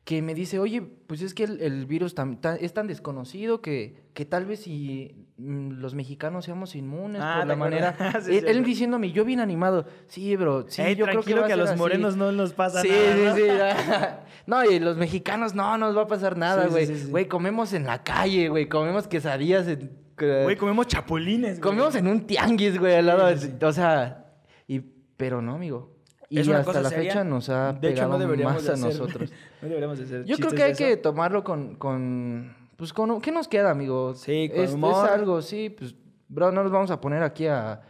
que 0.06 0.22
me 0.22 0.34
dice, 0.34 0.60
oye, 0.60 0.82
pues 0.82 1.20
es 1.20 1.34
que 1.34 1.42
el, 1.42 1.60
el 1.60 1.84
virus 1.84 2.14
es 2.60 2.72
tan 2.74 2.86
desconocido 2.86 3.60
que, 3.60 4.04
que 4.14 4.24
tal 4.24 4.46
vez 4.46 4.60
si 4.60 5.26
mm, 5.36 5.80
los 5.80 5.96
mexicanos 5.96 6.44
seamos 6.44 6.76
inmunes 6.76 7.20
Ah, 7.24 7.38
por 7.38 7.42
¿te 7.42 7.48
la 7.48 7.56
manera... 7.56 7.96
Sí, 8.22 8.36
él, 8.36 8.44
sí, 8.44 8.46
él 8.46 8.58
sí. 8.58 8.62
diciéndome, 8.62 9.10
yo 9.10 9.24
bien 9.24 9.40
animado, 9.40 9.84
sí, 10.06 10.36
bro, 10.36 10.64
sí, 10.68 10.80
Ey, 10.80 10.94
yo 10.94 11.06
creo 11.06 11.06
que, 11.06 11.12
tranquilo 11.24 11.40
va 11.40 11.46
que 11.48 11.52
a 11.54 11.56
los 11.56 11.70
así". 11.70 11.78
morenos 11.78 12.16
no 12.16 12.30
nos 12.30 12.52
pasa 12.52 12.82
sí, 12.82 12.88
nada. 12.88 13.34
Sí, 13.34 13.40
sí, 13.42 13.46
ya. 13.48 14.24
No, 14.46 14.64
y 14.64 14.78
los 14.78 14.96
mexicanos, 14.96 15.56
no, 15.56 15.76
no 15.76 15.86
nos 15.88 15.96
va 15.96 16.02
a 16.02 16.06
pasar 16.06 16.36
nada, 16.38 16.62
Sí, 16.62 16.68
sí, 16.68 16.72
güey. 16.72 16.86
sí, 16.86 16.96
sí. 17.06 17.10
Güey, 17.10 17.26
comemos 17.26 17.72
en 17.72 17.84
la 17.84 18.04
calle, 18.04 18.48
güey, 18.48 18.68
comemos 18.68 19.08
quesadillas 19.08 19.66
en... 19.66 19.90
Güey, 20.16 20.54
comemos 20.54 20.86
chapulines, 20.86 21.58
güey. 21.58 21.60
comemos 21.62 21.96
en 21.96 22.06
un 22.06 22.28
tianguis, 22.28 22.78
güey, 22.78 22.94
al 22.94 23.06
lado, 23.06 23.28
Sí, 23.36 23.48
sí, 23.48 23.54
sí. 23.58 23.64
o 23.64 23.72
sea, 23.72 24.24
y, 24.68 24.78
pero 25.16 25.42
no, 25.42 25.54
amigo. 25.56 25.95
Y 26.28 26.40
Es 26.40 26.48
una 26.48 26.58
hasta 26.58 26.66
cosa 26.72 26.82
la 26.82 26.88
seria. 26.90 27.12
fecha 27.12 27.24
nos 27.24 27.48
ha 27.48 27.72
De 27.72 27.88
hecho, 27.88 27.94
pegado 27.94 28.12
no 28.12 28.18
deberíamos 28.18 28.54
más 28.54 28.64
de 28.64 28.70
a 28.70 28.74
hacer- 28.74 28.86
nosotros. 29.00 29.32
No 29.62 29.68
deberíamos 29.68 29.98
de 29.98 30.04
hacer 30.04 30.24
Yo 30.24 30.36
creo 30.36 30.50
que 30.52 30.62
hay 30.62 30.72
de 30.72 30.78
que 30.78 30.96
tomarlo 30.96 31.44
con, 31.44 31.76
con, 31.76 32.54
pues 32.76 32.92
con, 32.92 33.20
¿qué 33.20 33.30
nos 33.32 33.46
queda, 33.48 33.70
amigo? 33.70 34.14
Sí, 34.14 34.48
con 34.50 34.58
es, 34.60 34.68
es 34.70 34.74
humor. 34.74 35.08
algo, 35.08 35.40
sí, 35.42 35.70
pues, 35.70 35.94
bro, 36.28 36.50
no 36.52 36.62
nos 36.62 36.72
vamos 36.72 36.90
a 36.90 37.00
poner 37.00 37.22
aquí 37.22 37.46
a, 37.46 37.80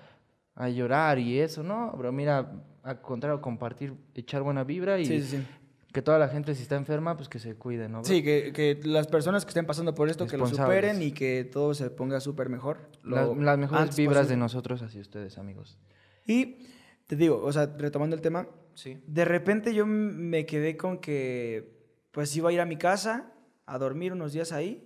a 0.55 0.69
llorar 0.69 1.19
y 1.19 1.38
eso, 1.40 1.62
¿no? 1.62 1.93
Bro, 1.93 2.12
mira, 2.12 2.52
al 2.83 3.00
contrario, 3.00 3.40
compartir, 3.40 3.95
echar 4.14 4.43
buena 4.43 4.64
vibra 4.64 4.99
y 4.99 5.07
Sí, 5.07 5.23
sí, 5.23 5.38
sí. 5.38 5.47
que 5.93 6.02
toda 6.02 6.19
la 6.19 6.28
gente, 6.28 6.55
si 6.55 6.62
está 6.62 6.76
enferma, 6.76 7.16
pues 7.16 7.28
que 7.31 7.38
se 7.38 7.55
cuide, 7.57 7.88
¿no? 7.88 8.00
bro? 8.00 8.05
Sí, 8.05 8.23
que, 8.23 8.52
que 8.55 8.78
las 8.85 9.07
personas 9.07 9.45
que 9.45 9.49
estén 9.49 9.66
pasando 9.66 9.95
por 9.95 10.09
esto, 10.11 10.26
que 10.26 10.37
lo 10.37 10.47
superen 10.47 11.02
y 11.02 11.11
que 11.12 11.45
todo 11.45 11.73
se 11.75 11.88
ponga 11.90 12.21
súper 12.21 12.49
mejor. 12.50 12.90
Las, 13.02 13.26
lo 13.28 13.35
las 13.35 13.59
mejores 13.59 13.97
vibras 13.97 14.19
de 14.19 14.23
posible. 14.25 14.37
nosotros 14.37 14.83
hacia 14.83 15.00
ustedes, 15.00 15.38
amigos. 15.38 15.78
Y 16.26 16.59
te 17.06 17.16
digo, 17.16 17.42
o 17.42 17.52
sea, 17.52 17.66
retomando 17.78 18.14
el 18.16 18.22
tema, 18.22 18.48
Sí. 18.75 18.98
de 19.06 19.25
repente 19.25 19.75
yo 19.75 19.86
me 19.86 20.44
quedé 20.44 20.76
con 20.76 20.98
que 20.98 21.75
pues 22.10 22.34
iba 22.36 22.50
a 22.50 22.52
ir 22.52 22.60
a 22.60 22.66
mi 22.66 22.76
casa 22.76 23.32
a 23.66 23.78
dormir 23.78 24.12
unos 24.12 24.32
días 24.32 24.52
ahí, 24.52 24.82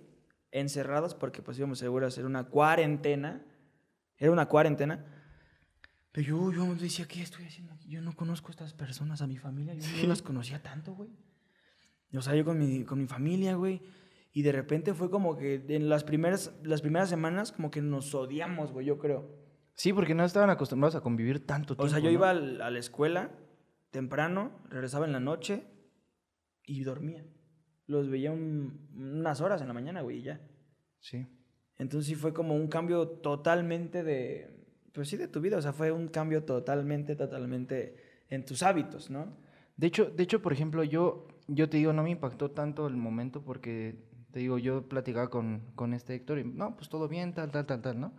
encerrados, 0.51 1.15
porque 1.15 1.41
pues 1.41 1.57
íbamos 1.57 1.79
seguro 1.79 2.05
a 2.05 2.09
hacer 2.09 2.25
una 2.25 2.45
cuarentena. 2.45 3.45
Era 4.17 4.31
una 4.31 4.47
cuarentena. 4.47 5.05
Pero 6.11 6.27
yo, 6.27 6.51
yo 6.51 6.75
decía, 6.75 7.05
¿qué 7.07 7.21
estoy 7.21 7.45
haciendo 7.45 7.73
aquí? 7.73 7.89
Yo 7.89 8.01
no 8.01 8.13
conozco 8.15 8.49
a 8.49 8.51
estas 8.51 8.73
personas, 8.73 9.21
a 9.21 9.27
mi 9.27 9.37
familia. 9.37 9.73
Yo 9.75 9.87
no 10.03 10.09
las 10.09 10.21
conocía 10.21 10.61
tanto, 10.61 10.93
güey. 10.93 11.09
O 12.13 12.21
sea, 12.21 12.35
yo 12.35 12.43
con 12.43 12.59
mi, 12.59 12.83
con 12.83 12.99
mi 12.99 13.07
familia, 13.07 13.55
güey. 13.55 13.81
Y 14.33 14.41
de 14.41 14.51
repente 14.51 14.93
fue 14.93 15.09
como 15.09 15.37
que 15.37 15.63
en 15.69 15.87
las 15.89 16.03
primeras, 16.03 16.53
las 16.63 16.81
primeras 16.81 17.09
semanas 17.09 17.51
como 17.53 17.71
que 17.71 17.81
nos 17.81 18.13
odiamos, 18.13 18.71
güey, 18.73 18.85
yo 18.85 18.97
creo. 18.97 19.40
Sí, 19.81 19.93
porque 19.93 20.13
no 20.13 20.23
estaban 20.23 20.51
acostumbrados 20.51 20.93
a 20.93 21.01
convivir 21.01 21.43
tanto 21.43 21.75
tiempo. 21.75 21.85
O 21.85 21.89
sea, 21.89 21.97
yo 21.97 22.05
¿no? 22.05 22.11
iba 22.11 22.29
al- 22.29 22.61
a 22.61 22.69
la 22.69 22.77
escuela 22.77 23.31
temprano, 23.89 24.51
regresaba 24.69 25.07
en 25.07 25.11
la 25.11 25.19
noche 25.19 25.63
y 26.65 26.83
dormía. 26.83 27.25
los 27.87 28.07
veía 28.09 28.31
un- 28.31 28.87
unas 28.95 29.41
horas 29.41 29.59
en 29.59 29.67
la 29.67 29.73
mañana, 29.73 30.01
güey, 30.01 30.19
y 30.19 30.21
ya. 30.21 30.39
Sí. 30.99 31.25
Entonces 31.79 32.07
sí 32.07 32.15
fue 32.15 32.31
como 32.31 32.55
un 32.55 32.67
cambio 32.67 33.07
totalmente 33.07 34.03
de, 34.03 34.67
pues 34.93 35.09
sí, 35.09 35.17
de 35.17 35.27
tu 35.27 35.41
vida, 35.41 35.57
o 35.57 35.61
sea, 35.63 35.73
fue 35.73 35.91
un 35.91 36.07
cambio 36.09 36.43
totalmente, 36.43 37.15
totalmente 37.15 37.95
en 38.29 38.45
tus 38.45 38.61
hábitos, 38.61 39.09
¿no? 39.09 39.35
De 39.77 39.87
hecho, 39.87 40.05
de 40.05 40.21
hecho, 40.23 40.43
por 40.43 40.53
ejemplo, 40.53 40.83
yo, 40.83 41.27
yo 41.47 41.69
te 41.69 41.77
digo, 41.77 41.91
no 41.91 42.03
me 42.03 42.11
impactó 42.11 42.51
tanto 42.51 42.85
el 42.87 42.95
momento 42.97 43.41
porque, 43.43 43.95
te 44.31 44.39
digo, 44.39 44.59
yo 44.59 44.87
platicaba 44.87 45.29
con, 45.31 45.63
con 45.75 45.93
este 45.95 46.13
Héctor 46.13 46.37
y, 46.37 46.43
no, 46.45 46.75
pues 46.77 46.87
todo 46.87 47.07
bien, 47.09 47.33
tal, 47.33 47.49
tal, 47.51 47.65
tal, 47.65 47.81
tal, 47.81 47.99
¿no? 47.99 48.13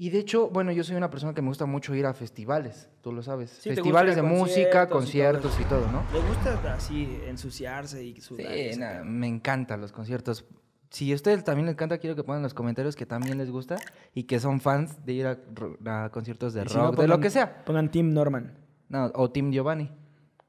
Y 0.00 0.08
de 0.08 0.18
hecho, 0.18 0.48
bueno, 0.48 0.72
yo 0.72 0.82
soy 0.82 0.96
una 0.96 1.10
persona 1.10 1.34
que 1.34 1.42
me 1.42 1.48
gusta 1.48 1.66
mucho 1.66 1.94
ir 1.94 2.06
a 2.06 2.14
festivales, 2.14 2.88
tú 3.02 3.12
lo 3.12 3.22
sabes. 3.22 3.50
Sí, 3.50 3.68
festivales 3.68 4.14
de 4.14 4.22
a 4.22 4.24
música, 4.24 4.88
conciertos 4.88 5.52
conciertos 5.52 5.60
y 5.60 5.64
todo, 5.64 5.92
¿no? 5.92 6.02
Le 6.14 6.26
gusta 6.26 6.72
así 6.72 7.20
ensuciarse 7.26 8.02
y 8.02 8.18
sudar. 8.18 8.46
Sí, 8.50 8.80
me 9.04 9.28
encantan 9.28 9.82
los 9.82 9.92
conciertos. 9.92 10.46
Si 10.88 11.12
a 11.12 11.14
ustedes 11.14 11.44
también 11.44 11.66
les 11.66 11.74
encanta, 11.74 11.98
quiero 11.98 12.16
que 12.16 12.22
pongan 12.22 12.38
en 12.38 12.44
los 12.44 12.54
comentarios 12.54 12.96
que 12.96 13.04
también 13.04 13.36
les 13.36 13.50
gusta 13.50 13.76
y 14.14 14.22
que 14.22 14.40
son 14.40 14.62
fans 14.62 15.04
de 15.04 15.12
ir 15.12 15.26
a, 15.26 16.08
conciertos 16.08 16.54
de 16.54 16.64
rock, 16.64 16.94
no, 16.96 17.02
de 17.02 17.06
lo 17.06 17.20
que 17.20 17.28
sea. 17.28 17.62
Pongan 17.66 17.90
Team 17.90 18.14
Norman. 18.14 18.56
No, 18.88 19.12
o 19.14 19.30
Team 19.30 19.52
Giovanni. 19.52 19.90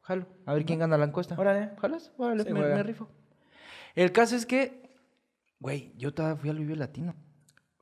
Jalo. 0.04 0.28
A 0.46 0.54
ver 0.54 0.64
quién 0.64 0.80
gana 0.80 0.98
la 0.98 1.04
encuesta. 1.04 1.36
Órale. 1.38 1.72
¿Jalas? 1.78 2.14
Órale, 2.16 2.46
me, 2.46 2.54
me 2.54 2.84
rifo. 2.84 3.10
El 3.96 4.14
caso 4.14 4.38
es 4.38 4.46
que, 4.46 4.96
güey, 5.60 5.92
yo 5.98 6.14
todavía 6.14 6.40
fui 6.40 6.50
al 6.50 6.58
Vive 6.58 6.78
Latino. 6.78 7.16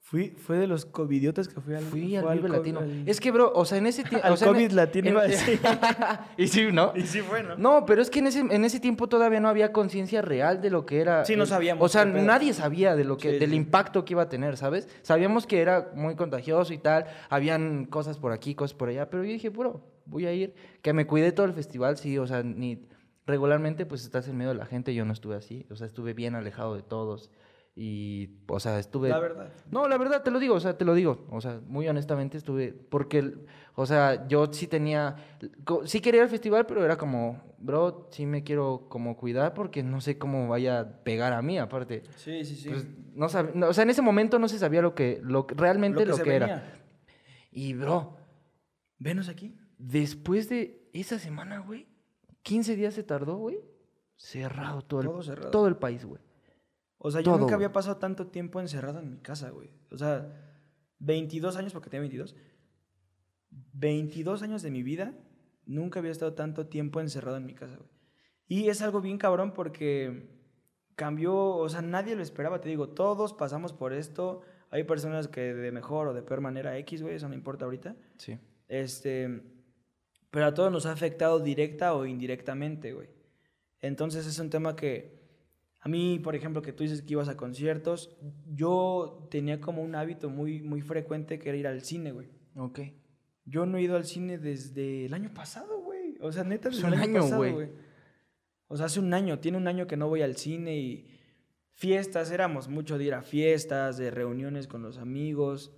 Fui, 0.10 0.30
fue 0.32 0.58
de 0.58 0.66
los 0.66 0.88
covidiotas 0.88 1.48
que 1.48 1.62
fui 1.62 1.76
al 1.76 1.84
Fui 1.84 2.16
al 2.16 2.26
Vive 2.34 2.48
co- 2.48 2.56
Latino. 2.56 2.80
al- 2.80 3.08
Es 3.08 3.20
que, 3.20 3.30
bro, 3.30 3.52
o 3.54 3.64
sea, 3.64 3.78
en 3.78 3.86
ese 3.86 4.04
tiempo... 4.04 4.26
Al 4.26 4.34
o 4.34 4.38
sea, 4.38 4.48
en- 4.48 4.54
COVID 4.56 4.72
latino 4.72 5.08
en- 5.08 5.14
iba 5.14 5.22
a 5.22 5.28
decir. 5.28 5.60
y 6.38 6.48
sí, 6.48 6.68
¿no? 6.72 6.94
Y 6.96 7.02
sí 7.04 7.20
fue, 7.22 7.44
¿no? 7.44 7.56
No, 7.58 7.86
pero 7.86 8.02
es 8.02 8.10
que 8.10 8.18
en 8.18 8.26
ese, 8.26 8.40
en 8.40 8.66
ese 8.66 8.80
tiempo 8.80 9.08
todavía 9.08 9.40
no 9.40 9.50
había 9.50 9.72
conciencia 9.72 10.24
real 10.24 10.62
de 10.62 10.72
lo 10.72 10.88
que 10.88 11.00
era. 11.02 11.26
Sí, 11.26 11.36
no 11.36 11.44
el- 11.44 11.50
sabíamos 11.50 11.86
O 11.86 11.90
sea, 11.90 12.06
nadie 12.06 12.54
sabía 12.56 12.96
de 12.96 13.04
lo 13.04 13.18
que, 13.18 13.34
Sí, 13.34 13.38
del 13.38 13.52
sí. 13.52 13.56
impacto 13.56 14.04
que 14.04 14.14
iba 14.14 14.24
a 14.24 14.30
tener, 14.30 14.58
¿sabes? 14.58 14.88
Sabíamos 15.04 15.46
que 15.46 15.62
era 15.62 15.92
muy 15.94 16.16
contagioso 16.16 16.74
y 16.74 16.80
tal. 16.80 17.06
Habían 17.30 17.86
cosas 17.86 18.18
por 18.18 18.32
aquí, 18.32 18.56
cosas 18.56 18.74
por 18.74 18.90
allá. 18.90 19.12
Pero 19.12 19.24
yo 19.24 19.30
dije, 19.32 19.50
bro, 19.50 19.86
voy 20.08 20.26
a 20.26 20.34
ir. 20.34 20.56
Que 20.82 20.92
me 20.92 21.06
cuidé 21.06 21.32
todo 21.34 21.46
el 21.46 21.54
festival, 21.54 21.98
sí. 21.98 22.18
O 22.18 22.26
sea, 22.26 22.42
ni 22.42 22.88
regularmente 23.28 23.86
pues 23.86 24.02
estás 24.04 24.28
en 24.28 24.38
medio 24.38 24.50
de 24.54 24.58
la 24.58 24.66
gente. 24.66 24.96
Yo 24.96 25.06
no 25.06 25.14
estuve 25.14 25.36
así. 25.36 25.68
O 25.70 25.76
sea, 25.76 25.86
estuve 25.86 26.16
bien 26.16 26.34
alejado 26.34 26.76
de 26.76 26.82
todos. 26.82 27.30
Y, 27.82 28.42
o 28.50 28.60
sea, 28.60 28.78
estuve... 28.78 29.08
La 29.08 29.20
verdad. 29.20 29.54
No, 29.72 29.88
la 29.88 29.98
verdad, 29.98 30.22
te 30.22 30.32
lo 30.32 30.40
digo, 30.40 30.54
o 30.56 30.60
sea, 30.60 30.78
te 30.78 30.84
lo 30.84 30.94
digo. 30.94 31.26
O 31.30 31.40
sea, 31.40 31.62
muy 31.66 31.88
honestamente 31.88 32.38
estuve. 32.38 32.74
Porque, 32.74 33.36
o 33.76 33.86
sea, 33.86 34.28
yo 34.28 34.52
sí 34.52 34.68
tenía. 34.68 35.16
Sí 35.86 36.02
quería 36.02 36.18
ir 36.20 36.24
al 36.24 36.30
festival, 36.30 36.66
pero 36.66 36.84
era 36.84 36.98
como, 36.98 37.42
bro, 37.58 38.10
sí 38.12 38.26
me 38.26 38.44
quiero 38.44 38.88
como 38.90 39.16
cuidar 39.16 39.54
porque 39.54 39.82
no 39.82 40.02
sé 40.02 40.18
cómo 40.18 40.50
vaya 40.50 40.82
a 40.82 41.04
pegar 41.04 41.32
a 41.32 41.42
mí, 41.42 41.58
aparte. 41.58 42.04
Sí, 42.18 42.44
sí, 42.44 42.58
sí. 42.58 42.68
Pues, 42.68 42.86
no 43.14 43.28
sab- 43.30 43.54
no, 43.54 43.70
o 43.70 43.74
sea, 43.74 43.84
en 43.86 43.92
ese 43.92 44.02
momento 44.02 44.40
no 44.40 44.50
se 44.50 44.60
sabía 44.60 44.82
lo 44.82 44.94
que, 44.94 45.22
lo 45.24 45.48
realmente 45.50 46.06
lo 46.06 46.18
que, 46.18 46.36
era. 46.36 46.46
venía. 46.48 46.82
Y, 47.50 47.76
bro, 47.76 48.18
Venos 48.98 49.30
aquí. 49.30 49.56
después 49.78 50.50
de 50.50 50.90
esa 50.92 51.18
semana, 51.18 51.60
güey, 51.60 51.88
15 52.44 52.76
días 52.76 52.94
se 52.94 53.04
tardó, 53.04 53.38
güey, 53.38 53.62
cerrado 54.18 54.82
todo, 54.82 55.02
Todo 55.04 55.20
el, 55.20 55.24
cerrado. 55.24 55.52
todo 55.52 55.68
el 55.70 55.78
país, 55.78 56.04
güey. 56.04 56.20
O 57.00 57.12
sea, 57.12 57.22
yo 57.22 57.32
Todo, 57.32 57.40
nunca 57.40 57.56
había 57.56 57.72
pasado 57.72 57.98
tanto 57.98 58.28
tiempo 58.28 58.60
encerrado 58.60 59.00
en 59.00 59.10
mi 59.10 59.18
casa, 59.18 59.50
güey. 59.50 59.72
O 59.90 59.98
sea, 59.98 60.32
22 61.00 61.56
años, 61.56 61.74
porque 61.74 61.90
tenía 61.90 62.02
22. 62.02 62.36
22 63.74 64.44
años 64.44 64.62
de 64.62 64.70
mi 64.70 64.84
vida, 64.84 65.18
nunca 65.66 66.00
había 66.00 66.12
estado 66.12 66.34
tanto 66.34 66.68
tiempo 66.68 67.00
encerrado 67.00 67.38
en 67.38 67.46
mi 67.46 67.56
casa, 67.56 67.78
güey. 67.78 67.90
Y 68.48 68.68
es 68.68 68.82
algo 68.82 69.00
bien 69.00 69.18
cabrón 69.18 69.54
porque 69.54 70.28
cambió, 70.96 71.36
o 71.36 71.70
sea, 71.70 71.82
nadie 71.82 72.16
lo 72.16 72.22
esperaba, 72.22 72.60
te 72.60 72.68
digo, 72.68 72.90
todos 72.90 73.34
pasamos 73.34 73.72
por 73.72 73.94
esto. 73.94 74.42
Hay 74.70 74.84
personas 74.84 75.28
que 75.28 75.54
de 75.54 75.72
mejor 75.72 76.08
o 76.08 76.14
de 76.14 76.22
peor 76.22 76.42
manera 76.42 76.78
X, 76.80 77.02
güey, 77.02 77.16
eso 77.16 77.30
no 77.30 77.36
importa 77.36 77.66
ahorita. 77.66 77.96
Sí. 78.18 78.38
Este, 78.68 79.42
pero 80.32 80.48
a 80.48 80.54
todos 80.54 80.72
nos 80.72 80.86
ha 80.86 80.92
afectado 80.92 81.40
directa 81.40 81.94
o 81.94 82.06
indirectamente, 82.06 82.92
güey. 82.92 83.10
Entonces 83.80 84.28
es 84.28 84.38
un 84.40 84.50
tema 84.50 84.76
que 84.76 85.19
a 85.82 85.88
mí, 85.88 86.20
por 86.20 86.36
ejemplo, 86.36 86.62
que 86.62 86.74
tú 86.74 86.84
dices 86.84 87.02
que 87.02 87.14
ibas 87.14 87.30
a 87.30 87.38
conciertos, 87.38 88.18
yo 88.46 89.28
tenía 89.32 89.62
como 89.62 89.82
un 89.82 89.96
hábito 89.96 90.30
muy, 90.30 90.62
muy 90.62 90.82
frecuente 90.82 91.40
que 91.40 91.50
era 91.50 91.58
ir 91.58 91.68
al 91.68 91.82
cine, 91.82 92.12
güey. 92.12 92.28
Ok. 92.56 92.80
Yo 93.46 93.66
no 93.66 93.78
he 93.78 93.82
ido 93.82 93.96
al 93.96 94.06
cine 94.06 94.38
desde 94.38 95.06
el 95.06 95.14
año 95.14 95.34
pasado, 95.34 95.82
güey. 95.82 96.18
O 96.22 96.32
sea, 96.32 96.44
neta, 96.44 96.70
Es 96.70 96.76
desde 96.76 96.88
un 96.88 96.94
el 96.94 97.00
año, 97.00 97.10
año, 97.12 97.22
pasado, 97.22 97.38
güey. 97.38 97.54
güey. 97.54 97.70
O 98.68 98.78
sea, 98.78 98.88
hace 98.88 99.00
un 99.00 99.14
año, 99.14 99.40
tiene 99.40 99.58
un 99.58 99.68
año 99.68 99.88
que 99.88 99.98
no 99.98 100.10
voy 100.10 100.22
al 100.22 100.36
cine 100.36 100.78
y 100.78 101.08
fiestas, 101.72 102.30
éramos 102.30 102.68
mucho 102.68 102.98
de 102.98 103.06
ir 103.06 103.14
a 103.14 103.22
fiestas, 103.22 103.98
de 103.98 104.12
reuniones 104.12 104.68
con 104.68 104.82
los 104.82 104.98
amigos. 104.98 105.74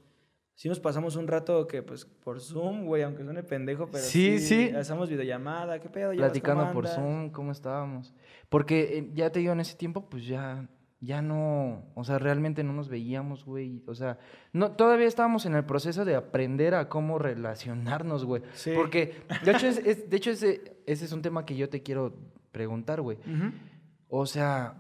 Sí 0.62 0.70
nos 0.70 0.80
pasamos 0.80 1.16
un 1.16 1.28
rato 1.28 1.66
que, 1.66 1.82
pues, 1.82 2.06
por 2.06 2.40
Zoom, 2.40 2.86
güey, 2.86 3.02
aunque 3.02 3.24
suene 3.24 3.42
pendejo, 3.42 3.88
pero 3.92 4.04
Sí, 4.04 4.38
sí. 4.38 4.70
Hacemos 4.70 5.10
videollamada, 5.10 5.80
¿qué 5.80 5.90
pedo? 5.90 6.14
¿Llevas 6.14 6.30
platicando 6.30 6.72
por? 6.72 6.88
Zoom, 6.88 7.32
cómo 7.32 7.52
estábamos. 7.52 8.14
Porque 8.48 9.00
eh, 9.00 9.10
ya 9.16 9.32
te 9.32 9.40
digo, 9.40 9.54
en 9.54 9.60
ese 9.60 9.76
tiempo, 9.76 10.08
pues 10.08 10.28
ya, 10.28 10.70
ya 11.00 11.24
no, 11.24 11.84
o 11.96 12.04
sea, 12.04 12.20
realmente 12.20 12.64
no 12.64 12.74
nos 12.74 12.90
veíamos, 12.90 13.44
güey. 13.44 13.82
O 13.88 13.96
sea, 13.96 14.20
no, 14.54 14.74
todavía 14.74 15.08
estábamos 15.08 15.48
en 15.48 15.56
el 15.56 15.66
proceso 15.66 16.06
de 16.06 16.14
aprender 16.14 16.76
a 16.76 16.90
cómo 16.90 17.18
relacionarnos, 17.18 18.24
güey. 18.24 18.44
Sí. 18.54 18.74
Porque, 18.76 19.16
de 19.44 19.52
hecho, 19.54 19.66
es, 19.66 19.80
es- 19.80 20.10
de 20.12 20.16
hecho 20.18 20.30
ese, 20.30 20.78
ese 20.86 21.06
es 21.06 21.12
un 21.12 21.24
tema 21.24 21.44
que 21.44 21.56
yo 21.56 21.70
te 21.70 21.82
quiero 21.82 22.14
preguntar, 22.52 23.02
güey. 23.02 23.18
O 24.10 24.28
sea, 24.28 24.76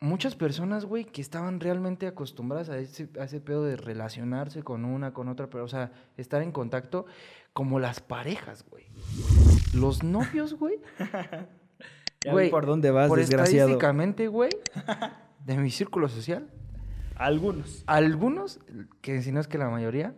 muchas 0.00 0.34
personas, 0.34 0.84
güey, 0.84 1.04
que 1.04 1.20
estaban 1.20 1.60
realmente 1.60 2.06
acostumbradas 2.06 2.68
a 2.68 2.78
ese, 2.78 3.08
a 3.18 3.24
ese 3.24 3.40
pedo 3.40 3.64
de 3.64 3.76
relacionarse 3.76 4.62
con 4.62 4.84
una, 4.84 5.12
con 5.12 5.28
otra, 5.28 5.48
pero, 5.50 5.64
o 5.64 5.68
sea, 5.68 5.92
estar 6.16 6.42
en 6.42 6.52
contacto, 6.52 7.06
como 7.52 7.80
las 7.80 8.00
parejas, 8.00 8.64
güey. 8.68 8.86
Los 9.74 10.02
novios, 10.02 10.54
güey. 10.54 10.80
Güey, 12.28 12.50
por 12.50 12.66
dónde 12.66 12.90
vas, 12.90 13.08
por 13.08 13.18
desgraciado. 13.18 13.68
estadísticamente, 13.68 14.26
güey, 14.26 14.50
de 15.46 15.56
mi 15.56 15.70
círculo 15.70 16.08
social, 16.08 16.50
Algunos. 17.14 17.84
algunos, 17.86 18.58
que 19.00 19.22
si 19.22 19.30
no 19.30 19.38
es 19.38 19.46
que 19.46 19.56
la 19.56 19.70
mayoría, 19.70 20.16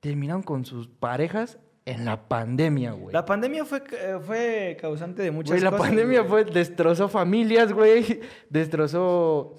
terminaron 0.00 0.42
con 0.42 0.66
sus 0.66 0.88
parejas 0.88 1.58
en 1.90 2.04
la 2.04 2.28
pandemia, 2.28 2.92
güey. 2.92 3.12
La 3.12 3.24
pandemia 3.24 3.64
fue, 3.64 3.82
eh, 3.92 4.18
fue 4.24 4.76
causante 4.80 5.22
de 5.22 5.30
muchas 5.30 5.50
Güey, 5.52 5.62
la 5.62 5.70
cosas. 5.70 5.86
pandemia 5.86 6.20
güey. 6.22 6.44
fue, 6.44 6.52
destrozó 6.52 7.08
familias, 7.08 7.72
güey, 7.72 8.20
destrozó 8.50 9.56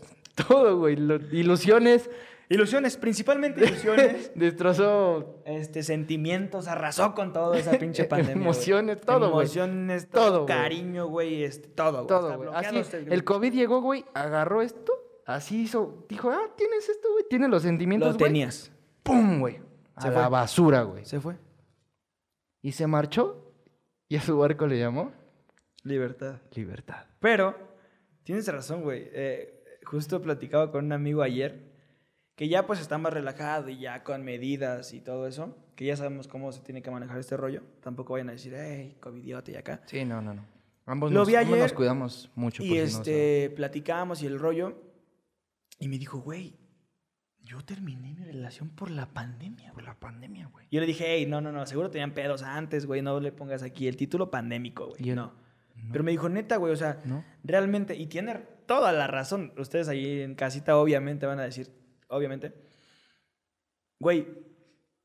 todo, 0.47 0.77
güey, 0.77 0.93
ilusiones, 1.31 2.09
Ilusiones, 2.51 2.97
principalmente 2.97 3.63
ilusiones. 3.63 4.31
destrozó 4.35 5.43
este, 5.45 5.83
sentimientos, 5.83 6.67
arrasó 6.67 7.13
con 7.13 7.31
todo 7.31 7.53
esa 7.53 7.73
pinche 7.77 8.05
pandemia. 8.05 8.33
güey. 8.33 8.43
Emociones, 8.43 9.01
todo, 9.01 9.29
güey. 9.31 9.45
Emociones, 9.45 10.09
Todo, 10.09 10.45
cariño, 10.47 11.05
güey, 11.07 11.43
este, 11.43 11.67
todo, 11.67 12.05
güey. 12.05 12.07
todo, 12.07 12.37
güey. 12.37 12.49
Así, 12.55 12.81
el 13.07 13.23
COVID 13.23 13.53
llegó, 13.53 13.81
güey, 13.81 14.03
agarró 14.15 14.63
esto, 14.63 14.93
así 15.27 15.61
hizo, 15.61 16.05
dijo, 16.09 16.31
ah, 16.31 16.49
tienes 16.57 16.89
esto, 16.89 17.11
güey, 17.11 17.25
tienes 17.29 17.49
los 17.51 17.61
sentimientos, 17.61 18.13
Lo 18.13 18.17
güey. 18.17 18.29
tenías. 18.31 18.71
¡Pum, 19.03 19.39
güey! 19.41 19.59
A 19.95 20.01
Se 20.01 20.07
la 20.07 20.13
fue. 20.21 20.29
basura, 20.29 20.81
güey. 20.81 21.05
Se 21.05 21.19
fue. 21.19 21.35
Y 22.61 22.73
se 22.73 22.87
marchó 22.87 23.53
y 24.07 24.17
a 24.17 24.21
su 24.21 24.37
barco 24.37 24.67
le 24.67 24.79
llamó 24.79 25.11
Libertad. 25.83 26.41
Libertad. 26.53 27.05
Pero, 27.19 27.55
tienes 28.23 28.47
razón, 28.47 28.81
güey. 28.81 29.09
Eh, 29.13 29.63
justo 29.83 30.21
platicaba 30.21 30.71
con 30.71 30.85
un 30.85 30.91
amigo 30.91 31.21
ayer 31.21 31.69
que 32.35 32.47
ya 32.47 32.65
pues 32.65 32.79
está 32.79 32.97
más 32.97 33.13
relajado 33.13 33.69
y 33.69 33.79
ya 33.79 34.03
con 34.03 34.23
medidas 34.23 34.93
y 34.93 35.01
todo 35.01 35.27
eso, 35.27 35.57
que 35.75 35.85
ya 35.85 35.97
sabemos 35.97 36.27
cómo 36.27 36.51
se 36.51 36.61
tiene 36.61 36.81
que 36.81 36.89
manejar 36.89 37.19
este 37.19 37.35
rollo. 37.35 37.63
Tampoco 37.81 38.13
vayan 38.13 38.29
a 38.29 38.33
decir, 38.33 38.53
hey, 38.55 38.97
covidiota 38.99 39.51
y 39.51 39.55
acá. 39.55 39.81
Sí, 39.85 40.05
no, 40.05 40.21
no, 40.21 40.33
no. 40.33 40.45
Ambos, 40.85 41.11
Lo 41.11 41.19
nos, 41.19 41.27
vi 41.27 41.35
ambos 41.35 41.51
nos 41.51 41.65
ayer 41.65 41.75
cuidamos 41.75 42.31
mucho. 42.35 42.63
Y 42.63 42.69
por 42.69 42.77
si 42.77 42.83
no 42.83 42.89
saben. 42.89 42.99
este, 42.99 43.49
platicábamos 43.55 44.21
y 44.21 44.27
el 44.27 44.39
rollo. 44.39 44.81
Y 45.79 45.87
me 45.87 45.97
dijo, 45.97 46.19
güey, 46.19 46.58
yo 47.49 47.61
terminé 47.61 48.13
mi 48.13 48.23
relación 48.23 48.69
por 48.69 48.91
la 48.91 49.07
pandemia. 49.07 49.73
Por 49.73 49.83
la 49.83 49.99
pandemia, 49.99 50.47
güey. 50.47 50.67
Yo 50.69 50.79
le 50.79 50.85
dije, 50.85 51.05
hey, 51.07 51.25
no, 51.25 51.41
no, 51.41 51.51
no, 51.51 51.65
seguro 51.65 51.89
tenían 51.89 52.13
pedos 52.13 52.43
antes, 52.43 52.85
güey, 52.85 53.01
no 53.01 53.19
le 53.19 53.31
pongas 53.31 53.63
aquí 53.63 53.87
el 53.87 53.97
título 53.97 54.29
pandémico, 54.29 54.89
güey. 54.89 55.07
Y 55.07 55.09
él, 55.09 55.15
no. 55.15 55.33
Pero 55.91 56.03
me 56.03 56.11
dijo, 56.11 56.29
neta, 56.29 56.57
güey, 56.57 56.73
o 56.73 56.75
sea, 56.75 56.99
¿No? 57.05 57.25
realmente, 57.43 57.95
y 57.95 58.05
tiene 58.05 58.35
toda 58.67 58.91
la 58.91 59.07
razón. 59.07 59.51
Ustedes 59.57 59.87
ahí 59.87 60.21
en 60.21 60.35
casita, 60.35 60.77
obviamente, 60.77 61.25
van 61.25 61.39
a 61.39 61.43
decir, 61.43 61.71
obviamente, 62.07 62.53
güey, 63.99 64.27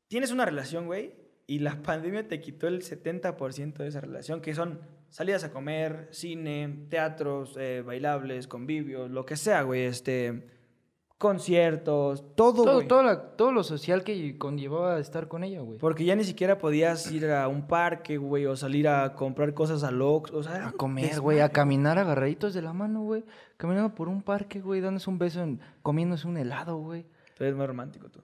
tienes 0.07 0.31
una 0.31 0.45
relación, 0.45 0.85
güey, 0.85 1.15
y 1.47 1.59
la 1.59 1.81
pandemia 1.81 2.27
te 2.27 2.41
quitó 2.41 2.67
el 2.67 2.83
70% 2.83 3.77
de 3.77 3.87
esa 3.87 4.01
relación, 4.01 4.41
que 4.41 4.53
son 4.53 4.81
salidas 5.09 5.43
a 5.45 5.51
comer, 5.51 6.09
cine, 6.11 6.85
teatros, 6.89 7.57
eh, 7.57 7.81
bailables, 7.83 8.47
convivios, 8.47 9.09
lo 9.09 9.25
que 9.25 9.35
sea, 9.35 9.63
güey, 9.63 9.83
este, 9.83 10.54
conciertos, 11.17 12.35
todo, 12.35 12.63
Todo, 12.63 12.87
todo, 12.87 13.03
la- 13.03 13.35
todo 13.35 13.51
lo 13.51 13.63
social 13.63 14.03
que 14.03 14.37
conllevaba 14.37 14.99
estar 14.99 15.27
con 15.27 15.43
ella, 15.43 15.61
güey. 15.61 15.79
Porque 15.79 16.05
ya 16.05 16.15
ni 16.15 16.23
siquiera 16.23 16.57
podías 16.57 17.11
ir 17.11 17.25
a 17.31 17.47
un 17.47 17.67
parque, 17.67 18.17
güey, 18.17 18.45
o 18.45 18.55
salir 18.55 18.87
a 18.87 19.13
comprar 19.13 19.53
cosas 19.53 19.83
al 19.83 20.01
Ox, 20.01 20.31
o 20.31 20.43
sea, 20.43 20.67
A 20.67 20.71
comer, 20.73 21.19
güey, 21.21 21.39
a 21.39 21.49
caminar 21.49 21.97
agarraditos 21.97 22.53
de 22.53 22.61
la 22.61 22.73
mano, 22.73 23.01
güey. 23.03 23.23
Caminando 23.57 23.95
por 23.95 24.09
un 24.09 24.21
parque, 24.21 24.61
güey, 24.61 24.81
dándose 24.81 25.09
un 25.09 25.17
beso, 25.17 25.41
en, 25.41 25.59
comiéndose 25.81 26.27
un 26.27 26.37
helado, 26.37 26.77
güey. 26.77 27.05
Tú 27.37 27.43
eres 27.43 27.55
más 27.55 27.67
romántico 27.67 28.09
tú. 28.09 28.21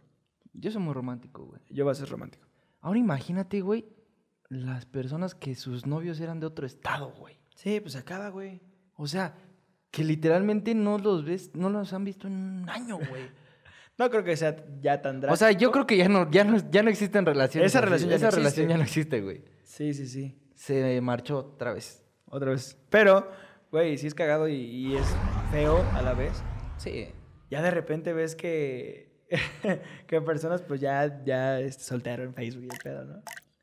Yo 0.54 0.70
soy 0.72 0.82
muy 0.82 0.94
romántico, 0.94 1.46
güey. 1.46 1.62
Yo 1.70 1.86
voy 1.86 1.92
a 1.92 1.96
ser 1.96 2.10
romántico. 2.10 2.46
Ahora 2.82 3.00
imagínate, 3.00 3.62
güey, 3.62 3.86
las 4.50 4.86
personas 4.86 5.34
que 5.34 5.56
sus 5.56 5.86
novios 5.86 6.20
eran 6.20 6.40
de 6.40 6.46
otro 6.46 6.66
estado, 6.66 7.12
güey. 7.18 7.40
Sí, 7.56 7.80
pues 7.80 7.96
acaba, 7.96 8.30
güey. 8.30 8.62
O 8.96 9.08
sea, 9.08 9.36
que 9.92 10.04
literalmente 10.04 10.74
no 10.74 10.98
los 10.98 11.26
ves, 11.26 11.52
no 11.54 11.70
los 11.70 11.94
han 11.94 12.06
visto 12.06 12.28
en 12.28 12.34
un 12.34 12.70
año, 12.70 12.98
güey. 12.98 13.30
No 13.98 14.10
creo 14.10 14.24
que 14.24 14.36
sea 14.36 14.56
ya 14.80 15.00
tan 15.00 15.20
drástico. 15.20 15.34
O 15.34 15.38
sea, 15.38 15.52
yo 15.52 15.70
creo 15.72 15.86
que 15.86 15.96
ya 15.96 16.10
no, 16.10 16.32
ya 16.32 16.44
no, 16.44 16.58
ya 16.72 16.82
no 16.82 16.90
existen 16.90 17.24
relaciones. 17.24 17.72
Esa 17.72 17.82
relación 17.82 18.10
ya 18.10 18.18
no 18.18 18.28
Esa 18.30 18.36
relación 18.36 18.64
existe. 18.66 18.68
ya 18.72 18.78
no 18.78 18.84
existe, 18.84 19.22
güey. 19.22 19.44
Sí, 19.64 19.94
sí, 19.94 20.08
sí. 20.08 20.40
Se 20.56 21.00
marchó 21.02 21.38
otra 21.38 21.72
vez. 21.72 22.04
Otra 22.26 22.50
vez. 22.50 22.80
Pero, 22.90 23.30
güey, 23.70 24.00
sí 24.00 24.08
es 24.08 24.16
cagado 24.16 24.48
y, 24.48 24.56
y 24.56 24.96
es 24.96 25.06
feo 25.52 25.86
a 25.94 26.02
la 26.02 26.14
vez. 26.14 26.42
Sí. 26.78 27.10
Ya 27.52 27.62
de 27.62 27.70
repente 27.70 28.14
ves 28.14 28.36
que, 28.36 29.12
que 30.08 30.22
personas 30.22 30.64
pues 30.64 30.82
ya, 30.82 31.22
ya 31.24 31.60
soltaron 31.72 32.34
Facebook 32.34 32.64
y 32.64 32.74
el 32.74 32.80
pedo, 32.82 33.06
¿no? 33.06 33.22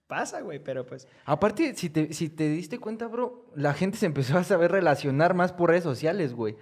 Pasa, 0.08 0.40
güey, 0.40 0.58
pero 0.58 0.86
pues... 0.86 1.06
Aparte, 1.26 1.74
si 1.74 1.90
te, 1.90 2.14
si 2.14 2.30
te 2.30 2.48
diste 2.48 2.78
cuenta, 2.78 3.06
bro, 3.06 3.44
la 3.54 3.74
gente 3.74 3.98
se 3.98 4.06
empezó 4.06 4.38
a 4.38 4.42
saber 4.42 4.72
relacionar 4.72 5.34
más 5.34 5.52
por 5.52 5.68
redes 5.68 5.84
sociales, 5.84 6.32
güey. 6.32 6.56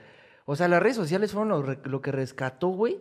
O 0.46 0.56
sea, 0.56 0.66
las 0.66 0.82
redes 0.82 0.96
sociales 0.96 1.32
fueron 1.32 1.48
lo, 1.48 1.62
lo 1.84 2.00
que 2.00 2.10
rescató, 2.10 2.68
güey, 2.68 2.98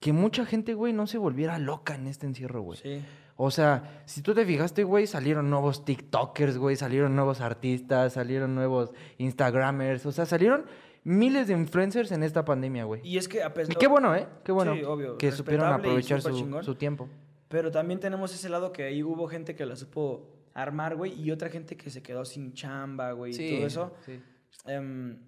que 0.00 0.12
mucha 0.12 0.44
gente, 0.44 0.74
güey, 0.74 0.92
no 0.92 1.06
se 1.06 1.16
volviera 1.16 1.58
loca 1.58 1.94
en 1.94 2.08
este 2.08 2.26
encierro, 2.26 2.60
güey. 2.60 2.78
Sí. 2.78 3.02
O 3.36 3.50
sea, 3.50 4.02
si 4.04 4.20
tú 4.20 4.34
te 4.34 4.44
fijaste, 4.44 4.84
güey, 4.84 5.06
salieron 5.06 5.48
nuevos 5.48 5.86
TikTokers, 5.86 6.58
güey, 6.58 6.76
salieron 6.76 7.16
nuevos 7.16 7.40
artistas, 7.40 8.12
salieron 8.12 8.54
nuevos 8.54 8.92
Instagramers, 9.16 10.04
o 10.04 10.12
sea, 10.12 10.26
salieron 10.26 10.66
miles 11.04 11.48
de 11.48 11.54
influencers 11.54 12.12
en 12.12 12.22
esta 12.22 12.44
pandemia, 12.44 12.84
güey. 12.84 13.00
Y 13.02 13.16
es 13.16 13.28
que 13.28 13.42
a 13.42 13.54
pesar... 13.54 13.72
Y 13.72 13.76
qué 13.76 13.86
bueno, 13.86 14.14
¿eh? 14.14 14.26
Qué 14.44 14.52
bueno 14.52 14.74
Sí, 14.74 14.84
obvio, 14.84 15.16
que 15.16 15.32
supieron 15.32 15.72
aprovechar 15.72 16.20
su, 16.20 16.60
su 16.62 16.74
tiempo. 16.74 17.08
Pero 17.50 17.72
también 17.72 17.98
tenemos 17.98 18.32
ese 18.32 18.48
lado 18.48 18.72
que 18.72 18.84
ahí 18.84 19.02
hubo 19.02 19.26
gente 19.26 19.56
que 19.56 19.66
la 19.66 19.74
supo 19.74 20.46
armar, 20.54 20.94
güey, 20.94 21.20
y 21.20 21.32
otra 21.32 21.48
gente 21.48 21.76
que 21.76 21.90
se 21.90 22.00
quedó 22.00 22.24
sin 22.24 22.54
chamba, 22.54 23.10
güey, 23.10 23.32
y 23.34 23.56
todo 23.56 23.66
eso. 23.66 23.94
sí. 24.06 24.22
Em, 24.66 25.18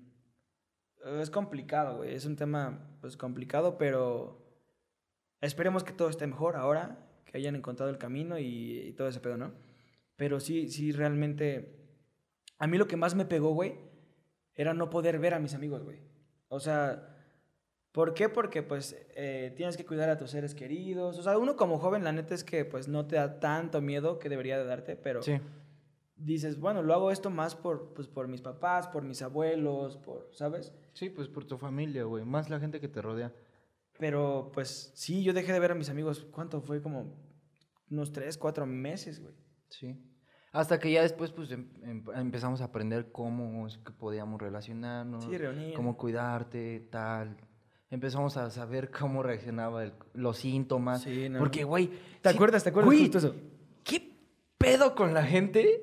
es 1.21 1.31
complicado, 1.31 1.97
güey. 1.97 2.14
Es 2.14 2.25
un 2.25 2.37
tema, 2.37 2.97
pues, 3.00 3.17
complicado, 3.17 3.76
pero 3.76 4.41
esperemos 5.41 5.83
que 5.83 5.93
todo 5.93 6.09
esté 6.11 6.29
mejor 6.29 6.55
ahora, 6.55 6.97
que 7.25 7.38
hayan 7.38 7.57
encontrado 7.57 7.91
el 7.91 7.99
camino 7.99 8.38
y, 8.38 8.79
y 8.79 8.93
todo 8.93 9.09
ese 9.09 9.19
pedo, 9.19 9.37
¿no? 9.37 9.52
Pero 10.14 10.38
sí, 10.38 10.69
sí, 10.69 10.93
realmente... 10.93 11.76
A 12.57 12.69
mí 12.69 12.79
lo 12.79 12.87
que 12.87 12.97
más 12.97 13.17
me 13.17 13.25
pegó, 13.25 13.52
güey, 13.52 13.75
era 14.55 14.75
no 14.75 14.91
poder 14.91 15.19
ver 15.19 15.35
a 15.35 15.41
mis 15.41 15.55
amigos, 15.55 15.83
güey. 15.83 15.99
O 16.47 16.61
sea, 16.61 17.22
¿por 17.92 18.14
qué? 18.14 18.28
Porque, 18.28 18.62
pues, 18.62 18.96
eh, 19.14 19.52
tienes 19.56 19.76
que 19.76 19.84
cuidar 19.84 20.08
a 20.11 20.16
tus 20.16 20.30
seres 20.30 20.54
queridos. 20.54 21.18
O 21.18 21.22
sea, 21.22 21.38
uno 21.38 21.56
como 21.56 21.78
joven, 21.78 22.04
la 22.04 22.12
neta 22.12 22.34
es 22.34 22.42
que, 22.44 22.64
pues, 22.64 22.88
no 22.88 23.06
te 23.06 23.16
da 23.16 23.38
tanto 23.38 23.80
miedo 23.80 24.18
que 24.18 24.28
debería 24.28 24.58
de 24.58 24.64
darte, 24.64 24.96
pero 24.96 25.22
Sí. 25.22 25.38
dices, 26.16 26.58
bueno, 26.58 26.82
lo 26.82 26.94
hago 26.94 27.11
esto 27.11 27.30
más 27.30 27.54
por, 27.54 27.92
pues, 27.94 28.08
por 28.08 28.28
mis 28.28 28.40
papás, 28.40 28.88
por 28.88 29.02
mis 29.04 29.22
abuelos, 29.22 29.96
por, 29.99 30.28
¿sabes? 30.32 30.72
Sí, 30.94 31.11
pues 31.11 31.28
por 31.28 31.44
tu 31.44 31.58
familia, 31.58 32.04
güey. 32.04 32.25
Más 32.25 32.49
la 32.50 32.58
gente 32.61 32.80
que 32.80 32.88
te 32.88 33.02
rodea. 33.02 33.32
Pero 33.99 34.50
pues 34.54 34.90
sí, 34.94 35.22
yo 35.22 35.32
dejé 35.32 35.52
de 35.52 35.61
ver 35.61 35.72
a 35.72 35.75
mis 35.75 35.90
amigos, 35.90 36.26
¿cuánto 36.32 36.61
fue? 36.61 36.80
Como 36.80 37.14
unos 37.90 38.11
tres, 38.12 38.38
cuatro 38.38 38.64
meses, 38.66 39.20
güey. 39.20 39.34
Sí. 39.68 39.96
Hasta 40.52 40.78
que 40.78 40.90
ya 40.92 41.02
después, 41.02 41.30
pues, 41.32 41.50
em- 41.50 41.70
em- 41.82 42.04
empezamos 42.14 42.61
a 42.61 42.64
aprender 42.64 43.11
cómo 43.12 43.66
es 43.66 43.78
que 43.78 43.92
podíamos 43.92 44.40
relacionarnos, 44.40 45.25
Sí, 45.25 45.37
reunir. 45.38 45.75
cómo 45.75 45.96
cuidarte, 45.96 46.88
tal. 46.90 47.37
Empezamos 47.92 48.37
a 48.38 48.50
saber 48.50 48.90
cómo 48.90 49.22
reaccionaba 49.22 49.84
el- 49.84 49.92
los 50.14 50.38
síntomas. 50.38 51.02
Sí, 51.02 51.28
no. 51.28 51.38
Porque, 51.38 51.62
güey... 51.62 51.88
¿Te 52.23 52.30
sí- 52.30 52.34
acuerdas? 52.34 52.64
¿Te 52.64 52.71
acuerdas 52.71 52.86
güey, 52.88 53.00
justo 53.02 53.19
eso? 53.19 53.34
¿Qué 53.84 54.10
pedo 54.58 54.95
con 54.95 55.12
la 55.14 55.23
gente 55.25 55.82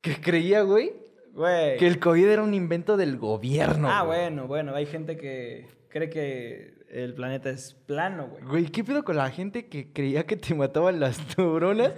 que 0.00 0.20
creía, 0.20 0.62
güey, 0.62 0.92
Güey. 1.34 1.76
que 1.76 1.86
el 1.86 1.98
COVID 1.98 2.24
era 2.26 2.42
un 2.42 2.54
invento 2.54 2.96
del 2.96 3.18
gobierno? 3.18 3.88
ah, 3.90 4.04
bueno, 4.04 4.46
bueno, 4.46 4.74
hay 4.74 4.86
gente 4.86 5.16
que 5.16 5.66
cree 5.88 6.08
que 6.08 6.79
el 6.90 7.14
planeta 7.14 7.50
es 7.50 7.74
plano, 7.74 8.26
güey. 8.28 8.42
Güey, 8.44 8.64
¿qué 8.66 8.82
pedo 8.84 9.04
con 9.04 9.16
la 9.16 9.30
gente 9.30 9.68
que 9.68 9.92
creía 9.92 10.26
que 10.26 10.36
te 10.36 10.54
mataban 10.54 10.98
las 11.00 11.18
neuronas 11.38 11.92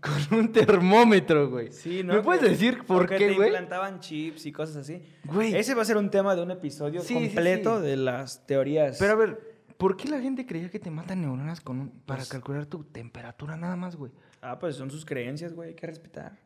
con 0.00 0.38
un 0.38 0.52
termómetro, 0.52 1.48
güey? 1.50 1.72
Sí, 1.72 2.02
¿no? 2.04 2.14
¿Me 2.14 2.22
puedes 2.22 2.42
decir 2.42 2.84
por 2.84 3.08
que 3.08 3.16
qué, 3.16 3.28
te 3.28 3.34
güey? 3.34 3.48
implantaban 3.48 4.00
chips 4.00 4.44
y 4.46 4.52
cosas 4.52 4.76
así. 4.76 5.02
Güey. 5.24 5.54
Ese 5.56 5.74
va 5.74 5.82
a 5.82 5.84
ser 5.84 5.96
un 5.96 6.10
tema 6.10 6.34
de 6.36 6.42
un 6.42 6.50
episodio 6.50 7.00
Sí, 7.00 7.08
sí, 7.08 7.14
completo 7.26 7.80
sí. 7.80 7.86
de 7.86 7.96
las 7.96 8.46
teorías. 8.46 8.98
Pero 8.98 9.12
a 9.12 9.16
ver, 9.16 9.40
¿por 9.76 9.96
qué 9.96 10.08
la 10.08 10.20
gente 10.20 10.44
creía 10.46 10.68
que 10.70 10.78
te 10.78 10.90
matan 10.90 11.22
neuronas 11.22 11.60
con 11.60 11.80
un- 11.80 11.90
para 11.90 12.18
Pues- 12.18 12.28
calcular 12.28 12.66
tu 12.66 12.84
temperatura 12.84 13.56
nada 13.56 13.76
más, 13.76 13.96
güey? 13.96 14.12
Ah, 14.40 14.58
pues 14.58 14.76
son 14.76 14.90
sus 14.90 15.04
creencias, 15.04 15.52
güey, 15.54 15.70
hay 15.70 15.74
que 15.74 15.86
respetar. 15.86 16.38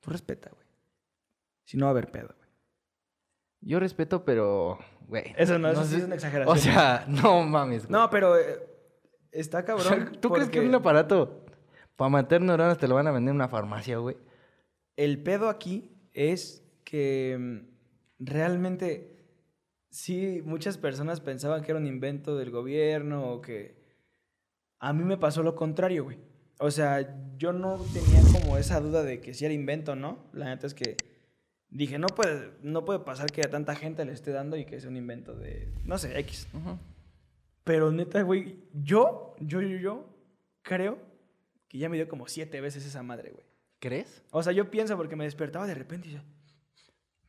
Tú 0.00 0.10
respeta, 0.10 0.50
güey. 0.50 0.64
Si 1.64 1.76
no 1.76 1.86
va 1.86 1.90
a 1.90 1.92
haber 1.92 2.10
pedo, 2.12 2.28
güey. 2.38 2.45
Yo 3.66 3.80
respeto, 3.80 4.24
pero, 4.24 4.78
güey. 5.08 5.34
Eso 5.36 5.58
no, 5.58 5.68
eso 5.68 5.84
sí 5.84 5.96
es 5.96 6.04
una 6.04 6.14
exageración. 6.14 6.56
O 6.56 6.60
sea, 6.60 7.04
no 7.08 7.42
mames, 7.42 7.88
güey. 7.88 8.00
No, 8.00 8.08
pero 8.10 8.38
eh, 8.38 8.60
está 9.32 9.58
O 9.60 9.64
cabrón. 9.64 9.86
sea, 9.86 10.12
¿Tú 10.20 10.30
crees 10.30 10.48
que 10.48 10.60
un 10.60 10.72
aparato 10.72 11.44
para 11.96 12.08
matar 12.08 12.40
neuronas 12.40 12.78
te 12.78 12.86
lo 12.86 12.94
van 12.94 13.08
a 13.08 13.10
vender 13.10 13.30
en 13.32 13.36
una 13.36 13.48
farmacia, 13.48 13.98
güey? 13.98 14.16
El 14.94 15.20
pedo 15.20 15.48
aquí 15.48 15.90
es 16.14 16.64
que 16.84 17.36
mm, 17.38 18.24
realmente 18.24 19.16
sí, 19.90 20.42
muchas 20.44 20.78
personas 20.78 21.20
pensaban 21.20 21.62
que 21.62 21.72
era 21.72 21.80
un 21.80 21.86
invento 21.88 22.36
del 22.36 22.52
gobierno 22.52 23.32
o 23.32 23.40
que... 23.40 23.84
A 24.78 24.92
mí 24.92 25.02
me 25.02 25.16
pasó 25.16 25.42
lo 25.42 25.56
contrario, 25.56 26.04
güey. 26.04 26.18
O 26.60 26.70
sea, 26.70 27.34
yo 27.36 27.52
no 27.52 27.78
tenía 27.92 28.20
como 28.32 28.58
esa 28.58 28.78
duda 28.80 29.02
de 29.02 29.20
que 29.20 29.34
si 29.34 29.44
era 29.44 29.54
invento 29.54 29.96
no. 29.96 30.30
La 30.32 30.46
neta 30.46 30.68
es 30.68 30.74
que 30.74 30.96
dije, 31.68 31.98
no 31.98 32.06
puede, 32.08 32.52
no 32.62 32.84
puede 32.84 33.00
pasar 33.00 33.30
que 33.30 33.42
a 33.42 33.50
tanta 33.50 33.74
gente 33.74 34.04
le 34.04 34.12
esté 34.12 34.30
dando 34.32 34.56
y 34.56 34.64
que 34.64 34.80
sea 34.80 34.88
un 34.90 34.96
invento 34.96 35.34
de, 35.34 35.72
no 35.84 35.98
sé, 35.98 36.18
X. 36.20 36.48
Pero 37.64 37.90
neta, 37.92 38.22
güey, 38.22 38.64
yo, 38.72 39.34
yo, 39.40 39.60
yo, 39.60 39.76
yo 39.78 40.08
creo 40.62 40.98
que 41.68 41.78
ya 41.78 41.88
me 41.88 41.96
dio 41.96 42.08
como 42.08 42.28
siete 42.28 42.60
veces 42.60 42.86
esa 42.86 43.02
madre, 43.02 43.30
güey. 43.32 43.44
¿Crees? 43.80 44.24
O 44.30 44.42
sea, 44.42 44.52
yo 44.52 44.70
pienso 44.70 44.96
porque 44.96 45.16
me 45.16 45.24
despertaba 45.24 45.66
de 45.66 45.74
repente 45.74 46.08
y 46.08 46.12
yo, 46.12 46.20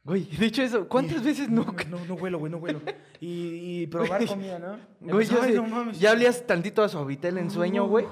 Güey, 0.03 0.23
dicho 0.23 0.61
eso, 0.63 0.87
¿cuántas 0.87 1.21
veces 1.21 1.49
no? 1.49 1.65
No, 1.89 2.05
no 2.05 2.13
huelo, 2.13 2.39
güey, 2.39 2.49
no 2.51 2.57
huelo. 2.59 2.79
Y, 3.19 3.81
y 3.81 3.87
probar 3.87 4.19
Güey. 4.19 4.27
comida, 4.27 4.59
¿no? 4.59 4.79
Güey, 5.01 5.25
ya, 5.25 5.39
"Ay, 5.41 5.51
sé, 5.51 5.57
no 5.57 5.63
mames". 5.67 5.99
ya 5.99 6.11
olías 6.13 6.45
tantito 6.47 6.81
a 6.83 6.87
suavitel 6.87 7.39
en 7.39 7.49
sueño, 7.49 7.87
güey. 7.87 8.05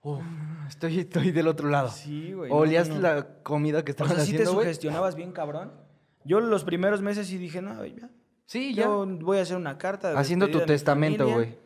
Uf, 0.00 0.20
estoy, 0.72 0.98
estoy 1.00 1.30
del 1.30 1.48
otro 1.48 1.68
lado. 1.68 1.88
Sí, 1.88 2.32
güey. 2.32 2.50
Olías 2.52 2.88
no. 2.88 2.98
la 2.98 3.42
comida 3.42 3.84
que 3.84 3.92
O 3.92 3.94
estaban 3.94 4.16
sea, 4.16 4.24
sí 4.24 4.32
te 4.32 4.36
haciendo, 4.38 4.54
güey. 4.54 4.64
sugestionabas 4.66 5.14
bien, 5.14 5.32
cabrón. 5.32 5.72
Yo 6.24 6.40
los 6.40 6.64
primeros 6.64 7.02
meses 7.02 7.26
sí 7.26 7.38
dije, 7.38 7.62
no, 7.62 7.84
ya. 7.84 8.10
Sí, 8.46 8.74
ya. 8.74 8.84
Yo 8.84 9.06
voy 9.06 9.38
a 9.38 9.42
hacer 9.42 9.56
una 9.56 9.78
carta. 9.78 10.18
Haciendo 10.18 10.50
tu 10.50 10.60
testamento, 10.60 11.28
güey. 11.28 11.56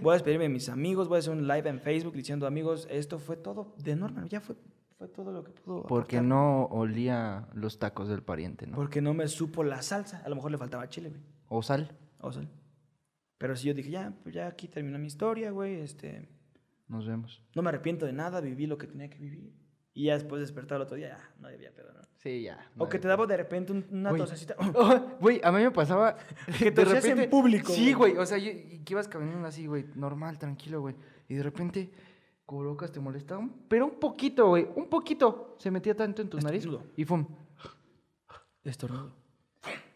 Voy 0.00 0.10
a 0.10 0.14
despedirme 0.14 0.44
de 0.44 0.50
mis 0.50 0.68
amigos, 0.68 1.08
voy 1.08 1.16
a 1.16 1.18
hacer 1.20 1.32
un 1.32 1.46
live 1.46 1.68
en 1.68 1.80
Facebook 1.80 2.14
diciendo, 2.14 2.46
amigos, 2.46 2.86
esto 2.90 3.18
fue 3.18 3.36
todo 3.36 3.74
de 3.78 3.96
normal. 3.96 4.28
Ya 4.28 4.40
fue, 4.40 4.56
fue 4.98 5.08
todo 5.08 5.32
lo 5.32 5.44
que 5.44 5.52
pudo. 5.52 5.84
Porque 5.84 6.20
no 6.20 6.64
olía 6.66 7.48
los 7.54 7.78
tacos 7.78 8.08
del 8.08 8.22
pariente, 8.22 8.66
¿no? 8.66 8.76
Porque 8.76 9.00
no 9.00 9.14
me 9.14 9.28
supo 9.28 9.64
la 9.64 9.82
salsa. 9.82 10.22
A 10.24 10.28
lo 10.28 10.36
mejor 10.36 10.50
le 10.50 10.58
faltaba 10.58 10.88
chile, 10.88 11.10
güey. 11.10 11.22
O 11.48 11.62
sal. 11.62 11.96
O 12.20 12.32
sal. 12.32 12.48
Pero 13.38 13.54
sí 13.56 13.68
yo 13.68 13.74
dije, 13.74 13.90
ya, 13.90 14.12
pues 14.22 14.34
ya 14.34 14.46
aquí 14.46 14.68
terminó 14.68 14.98
mi 14.98 15.06
historia, 15.06 15.50
güey. 15.50 15.80
Este, 15.80 16.28
Nos 16.88 17.06
vemos. 17.06 17.42
no 17.54 17.62
me 17.62 17.68
arrepiento 17.70 18.06
de 18.06 18.12
nada, 18.12 18.40
viví 18.40 18.66
lo 18.66 18.78
que 18.78 18.86
tenía 18.86 19.10
que 19.10 19.18
vivir. 19.18 19.52
Y 19.92 20.04
ya 20.04 20.14
después 20.14 20.40
despertar 20.40 20.76
el 20.76 20.82
otro 20.82 20.96
día, 20.96 21.08
ya, 21.08 21.34
no 21.40 21.48
había 21.48 21.74
pedo, 21.74 21.92
¿no? 21.94 22.02
Sí, 22.16 22.42
ya. 22.42 22.70
O 22.76 22.88
que 22.88 22.98
te 22.98 23.08
daba 23.08 23.26
de 23.26 23.36
repente 23.36 23.72
un- 23.72 23.86
una 23.90 24.10
Güey. 24.10 24.20
tosecita. 24.22 24.54
Oh, 24.74 25.16
Güey, 25.20 25.40
a 25.42 25.50
mí 25.52 25.62
me 25.62 25.70
pasaba. 25.70 26.16
Que 26.58 26.70
tosías 26.70 27.04
en 27.06 27.30
público, 27.30 27.72
Sí, 27.72 27.92
güey. 27.94 28.12
güey. 28.12 28.22
O 28.22 28.26
sea, 28.26 28.36
yo- 28.38 28.50
que 28.52 28.84
ibas 28.92 29.08
caminando 29.08 29.48
así, 29.48 29.66
güey. 29.66 29.86
Normal, 29.94 30.38
tranquilo, 30.38 30.80
güey. 30.82 30.94
Y 31.28 31.34
de 31.34 31.42
repente, 31.42 31.90
colocas, 32.44 32.92
te 32.92 33.00
molestaban. 33.00 33.52
Pero 33.68 33.86
un 33.86 33.98
poquito, 33.98 34.48
güey. 34.48 34.68
Un 34.76 34.88
poquito. 34.88 35.56
Se 35.58 35.70
metía 35.70 35.96
tanto 35.96 36.20
en 36.22 36.28
tu 36.28 36.38
nariz. 36.38 36.64
Estornudo. 36.64 36.92
Y 36.96 37.04
fum. 37.04 37.26
Estornudo. 38.64 39.12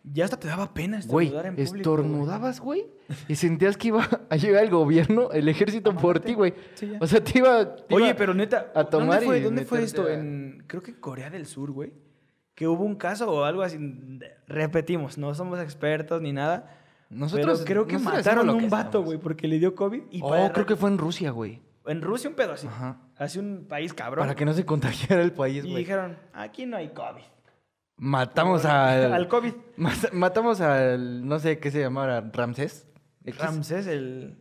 Ya 0.02 0.24
hasta 0.24 0.38
te 0.40 0.48
daba 0.48 0.72
pena 0.72 0.98
Güey, 1.06 1.26
estornudar 1.26 1.46
en 1.46 1.56
público. 1.56 1.76
estornudabas, 1.76 2.60
güey. 2.60 2.86
Y 3.28 3.34
sentías 3.36 3.76
que 3.76 3.88
iba 3.88 4.08
a 4.30 4.36
llegar 4.36 4.64
el 4.64 4.70
gobierno, 4.70 5.30
el 5.32 5.48
ejército 5.48 5.94
por 5.94 6.20
ti, 6.20 6.34
güey. 6.34 6.54
Sí. 6.74 6.92
O 7.00 7.06
sea, 7.06 7.22
te 7.22 7.38
iba. 7.38 7.76
te 7.76 7.94
Oye, 7.94 8.06
iba 8.08 8.16
pero 8.16 8.32
neta, 8.34 8.72
a 8.74 8.84
tomar 8.84 9.08
¿dónde 9.20 9.26
fue, 9.26 9.38
y 9.38 9.42
¿dónde 9.42 9.64
fue 9.64 9.80
meterte 9.80 10.00
esto? 10.02 10.10
a- 10.10 10.14
En, 10.14 10.64
creo 10.66 10.82
que 10.82 10.98
Corea 10.98 11.28
del 11.30 11.44
Sur, 11.46 11.70
güey. 11.70 11.92
Que 12.54 12.66
hubo 12.66 12.84
un 12.84 12.96
caso 12.96 13.30
o 13.30 13.44
algo 13.44 13.62
así. 13.62 13.78
Repetimos, 14.46 15.18
no 15.18 15.34
somos 15.34 15.60
expertos 15.60 16.20
ni 16.22 16.32
nada. 16.32 16.76
Nosotros 17.10 17.58
Pero 17.60 17.66
creo 17.66 17.86
que 17.86 17.94
nosotros 17.94 18.18
mataron 18.18 18.48
a 18.50 18.52
un 18.54 18.70
vato, 18.70 19.02
güey, 19.02 19.18
porque 19.18 19.48
le 19.48 19.58
dio 19.58 19.74
COVID. 19.74 20.02
Y 20.10 20.20
Oh, 20.22 20.28
para- 20.30 20.52
creo 20.52 20.66
que 20.66 20.76
fue 20.76 20.90
en 20.90 20.98
Rusia, 20.98 21.30
güey. 21.30 21.60
En 21.86 22.02
Rusia 22.02 22.30
un 22.30 22.36
pedo 22.36 22.52
así. 22.52 22.66
Ajá. 22.66 22.98
Así 23.16 23.38
un 23.38 23.66
país 23.68 23.92
cabrón. 23.94 24.22
Para 24.24 24.34
que 24.36 24.44
no 24.44 24.52
se 24.54 24.64
contagiara 24.64 25.22
el 25.22 25.32
país, 25.32 25.64
Y 25.64 25.70
güey. 25.70 25.82
dijeron, 25.82 26.16
aquí 26.32 26.66
no 26.66 26.76
hay 26.76 26.88
COVID. 26.90 27.22
Matamos 28.02 28.64
al... 28.64 29.12
Al 29.12 29.28
COVID. 29.28 29.52
Mat- 29.76 30.12
Matamos 30.12 30.60
al... 30.62 31.26
No 31.28 31.38
sé 31.38 31.58
qué 31.58 31.70
se 31.70 31.80
llamaba, 31.80 32.22
Ramsés. 32.32 32.86
X. 33.24 33.38
Ramsés, 33.40 33.86
el... 33.86 34.38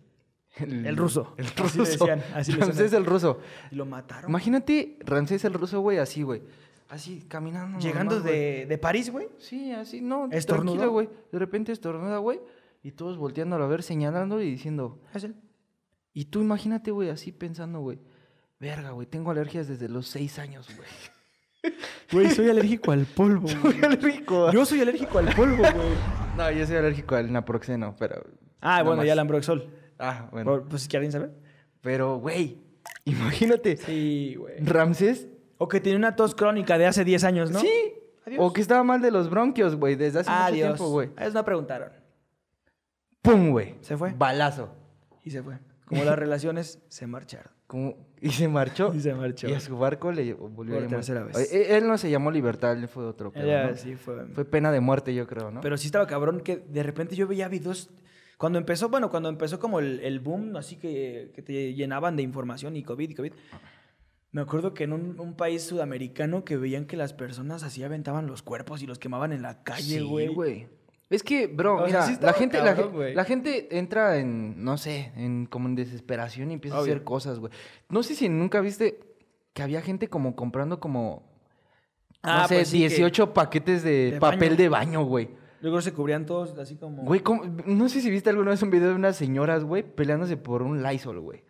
El, 0.56 0.86
el 0.86 0.98
ruso. 0.98 1.36
El 1.38 1.45
Así 1.45 1.56
ruso. 1.62 1.84
le 1.84 1.89
decían, 1.89 2.24
así 2.34 2.52
le 2.54 2.60
Ramsés 2.60 2.93
el 2.93 3.06
ruso. 3.06 3.39
Y 3.72 3.76
lo 3.76 3.86
mataron. 3.86 4.30
Imagínate 4.32 4.98
Ramsés 5.06 5.43
el 5.45 5.54
ruso, 5.54 5.80
güey, 5.82 5.98
así, 6.00 6.24
güey. 6.24 6.41
Así, 6.89 7.26
caminando. 7.28 7.80
Llegando 7.80 8.19
güey. 8.22 8.34
de, 8.34 8.65
de 8.65 8.78
París, 8.78 9.12
güey. 9.12 9.28
Sí, 9.38 9.72
así, 9.72 10.02
no. 10.02 10.28
¿Estornudó? 10.32 10.74
Tranquilo, 10.74 10.91
güey. 10.91 11.10
De 11.32 11.38
repente 11.39 11.72
estornuda, 11.72 12.17
güey. 12.17 12.39
Y 12.82 12.91
todos 12.91 13.17
volteándolo 13.17 13.63
a 13.63 13.67
ver, 13.67 13.84
señalando 13.84 14.41
y 14.41 14.50
diciendo... 14.52 15.00
Es 15.13 15.24
él. 15.26 15.36
Y 16.13 16.26
tú 16.26 16.41
imagínate, 16.41 16.91
güey, 16.91 17.10
así 17.10 17.32
pensando, 17.32 17.80
güey. 17.82 18.00
Verga, 18.60 18.91
güey, 18.91 19.06
tengo 19.06 19.32
alergias 19.32 19.67
desde 19.67 19.88
los 19.88 20.08
seis 20.08 20.39
años, 20.39 20.67
güey. 20.76 20.88
Güey, 22.12 22.30
soy 22.32 22.50
alérgico 22.50 22.91
al 22.91 23.06
polvo, 23.06 23.48
alérgico. 23.84 24.52
Yo 24.52 24.65
soy 24.65 24.82
alérgico 24.82 25.17
al 25.19 25.34
polvo, 25.36 25.58
güey. 25.58 25.95
No, 26.38 26.50
yo 26.52 26.65
soy 26.65 26.78
alérgico 26.78 27.15
al 27.15 27.32
naproxeno, 27.32 27.95
pero... 28.00 28.24
Ah, 28.62 28.82
bueno, 28.82 28.98
más. 28.98 29.06
ya 29.06 29.13
el 29.13 29.19
Ambroxol. 29.19 29.69
Ah, 29.98 30.30
bueno. 30.32 30.65
Pues 30.69 30.84
si 30.84 30.88
quieren 30.89 31.12
saber. 31.12 31.32
Pero, 31.82 32.17
güey, 32.19 32.58
imagínate. 33.06 33.78
Sí, 33.78 34.36
güey. 34.38 34.56
Ramsés. 34.60 35.28
O 35.58 35.67
que 35.67 35.80
tiene 35.82 35.98
una 35.98 36.15
tos 36.15 36.36
crónica 36.36 36.78
de 36.78 36.86
hace 36.86 37.04
10 37.04 37.24
años, 37.26 37.52
¿no? 37.52 37.60
Sí. 37.60 37.93
Adiós. 38.26 38.39
O 38.41 38.54
que 38.54 38.62
estaba 38.62 38.84
mal 38.84 39.02
de 39.02 39.12
los 39.12 39.30
bronquios, 39.30 39.76
güey, 39.76 39.95
desde 39.95 40.19
hace 40.19 40.30
mucho 40.30 40.43
Adiós. 40.43 40.67
tiempo, 40.76 40.89
güey. 40.91 41.10
A 41.17 41.24
ellos 41.24 41.34
no 41.34 41.43
preguntaron. 41.45 41.91
¡Pum, 43.22 43.52
güey! 43.52 43.76
Se 43.82 43.98
fue. 43.98 44.13
Balazo. 44.17 44.74
Y 45.24 45.32
se 45.32 45.43
fue. 45.43 45.60
Como 45.86 46.04
las 46.06 46.17
relaciones 46.19 46.80
se 46.88 47.08
marcharon. 47.08 47.52
Como- 47.69 48.10
Y 48.21 48.32
se 48.32 48.47
marchó. 48.49 48.91
Y 48.93 48.99
se 48.99 49.13
marchó. 49.13 49.47
Y 49.47 49.53
a 49.53 49.60
su 49.62 49.77
barco 49.77 50.12
le 50.12 50.34
volvió 50.34 50.55
Por 50.55 50.67
a 50.73 50.75
llamar. 50.75 50.89
tercera 50.89 51.23
vez. 51.23 51.38
Oye, 51.38 51.77
Él 51.77 51.88
no 51.88 51.97
se 51.97 52.10
llamó 52.10 52.32
Libertad, 52.32 52.73
él 52.77 52.88
fue 52.89 53.05
otro. 53.05 53.32
Ella 53.36 53.69
¿no? 53.69 53.75
sí 53.77 53.95
fue. 53.95 54.25
Fue 54.34 54.43
pena 54.43 54.71
de 54.73 54.79
muerte, 54.82 55.13
yo 55.15 55.25
creo, 55.27 55.51
¿no? 55.51 55.62
Pero 55.62 55.77
sí 55.77 55.86
estaba 55.86 56.05
cabrón 56.08 56.41
que 56.41 56.58
de 56.58 56.84
repente 56.84 57.15
yo 57.15 57.27
veía 57.27 57.47
videos. 57.47 57.89
Cuando 58.38 58.58
empezó, 58.58 58.89
bueno, 58.89 59.10
cuando 59.10 59.29
empezó 59.29 59.60
como 59.60 59.79
el, 59.79 59.99
el 60.01 60.19
boom, 60.19 60.55
así 60.58 60.75
que, 60.77 61.32
que 61.36 61.41
te 61.41 61.73
llenaban 61.75 62.15
de 62.17 62.23
información 62.23 62.75
y 62.75 62.84
COVID 62.84 63.10
y 63.10 63.13
COVID. 63.15 63.34
Me 64.32 64.41
acuerdo 64.41 64.73
que 64.73 64.84
en 64.84 64.93
un, 64.93 65.19
un 65.19 65.36
país 65.36 65.63
sudamericano 65.63 66.43
que 66.45 66.55
veían 66.58 66.86
que 66.86 66.97
las 66.97 67.13
personas 67.13 67.63
así 67.63 67.84
aventaban 67.84 68.27
los 68.27 68.41
cuerpos 68.43 68.82
y 68.84 68.88
los 68.88 68.99
quemaban 68.99 69.32
en 69.32 69.41
la 69.43 69.63
calle, 69.63 69.99
Sí, 69.99 70.03
güey. 70.03 70.67
Es 71.10 71.24
que, 71.24 71.48
bro, 71.48 71.76
O 71.76 71.78
sea, 71.80 71.86
mira, 71.88 72.06
sí 72.06 72.17
la, 72.22 72.34
gente, 72.34 72.58
la, 72.60 72.76
cabrón, 72.76 73.26
gente 73.26 73.78
entra 73.80 74.17
en, 74.17 74.63
no 74.63 74.78
sé, 74.78 75.12
en 75.15 75.48
como 75.48 75.67
en 75.67 75.76
desesperación 75.76 76.52
y 76.52 76.54
empieza 76.56 76.78
a 76.78 76.82
hacer 76.82 77.04
cosas, 77.04 77.39
güey. 77.39 77.52
No 77.89 78.04
sé 78.04 78.13
si 78.13 78.30
nunca 78.30 78.62
viste 78.62 79.00
que 79.54 79.63
había 79.63 79.82
gente 79.82 80.08
como 80.08 80.36
comprando 80.36 80.80
como, 80.80 81.28
Ah, 82.22 82.41
no 82.43 82.48
sé, 82.50 82.56
pues 82.56 82.67
sí, 82.67 82.80
que- 82.82 82.89
18 82.89 83.34
paquetes 83.34 83.82
de, 83.84 84.12
de 84.12 84.19
papel 84.19 84.50
baño. 84.50 84.56
de 84.58 84.69
baño, 84.69 85.04
güey. 85.06 85.30
Luego 85.62 85.82
se 85.82 85.93
cubrían 85.93 86.26
todos 86.26 86.58
así 86.58 86.76
como. 86.76 87.04
Güey, 87.04 87.22
¿cómo? 87.22 87.43
no 87.65 87.89
sé 87.89 88.02
si 88.02 88.10
viste 88.10 88.30
alguna 88.30 88.52
vez 88.52 88.62
un 88.62 88.69
video 88.69 88.89
de 88.89 88.95
unas 88.95 89.15
señoras, 89.15 89.63
güey, 89.63 89.84
peleándose 89.84 90.38
por 90.38 90.62
un 90.62 90.84
Lysol, 90.84 91.19
güey. 91.19 91.43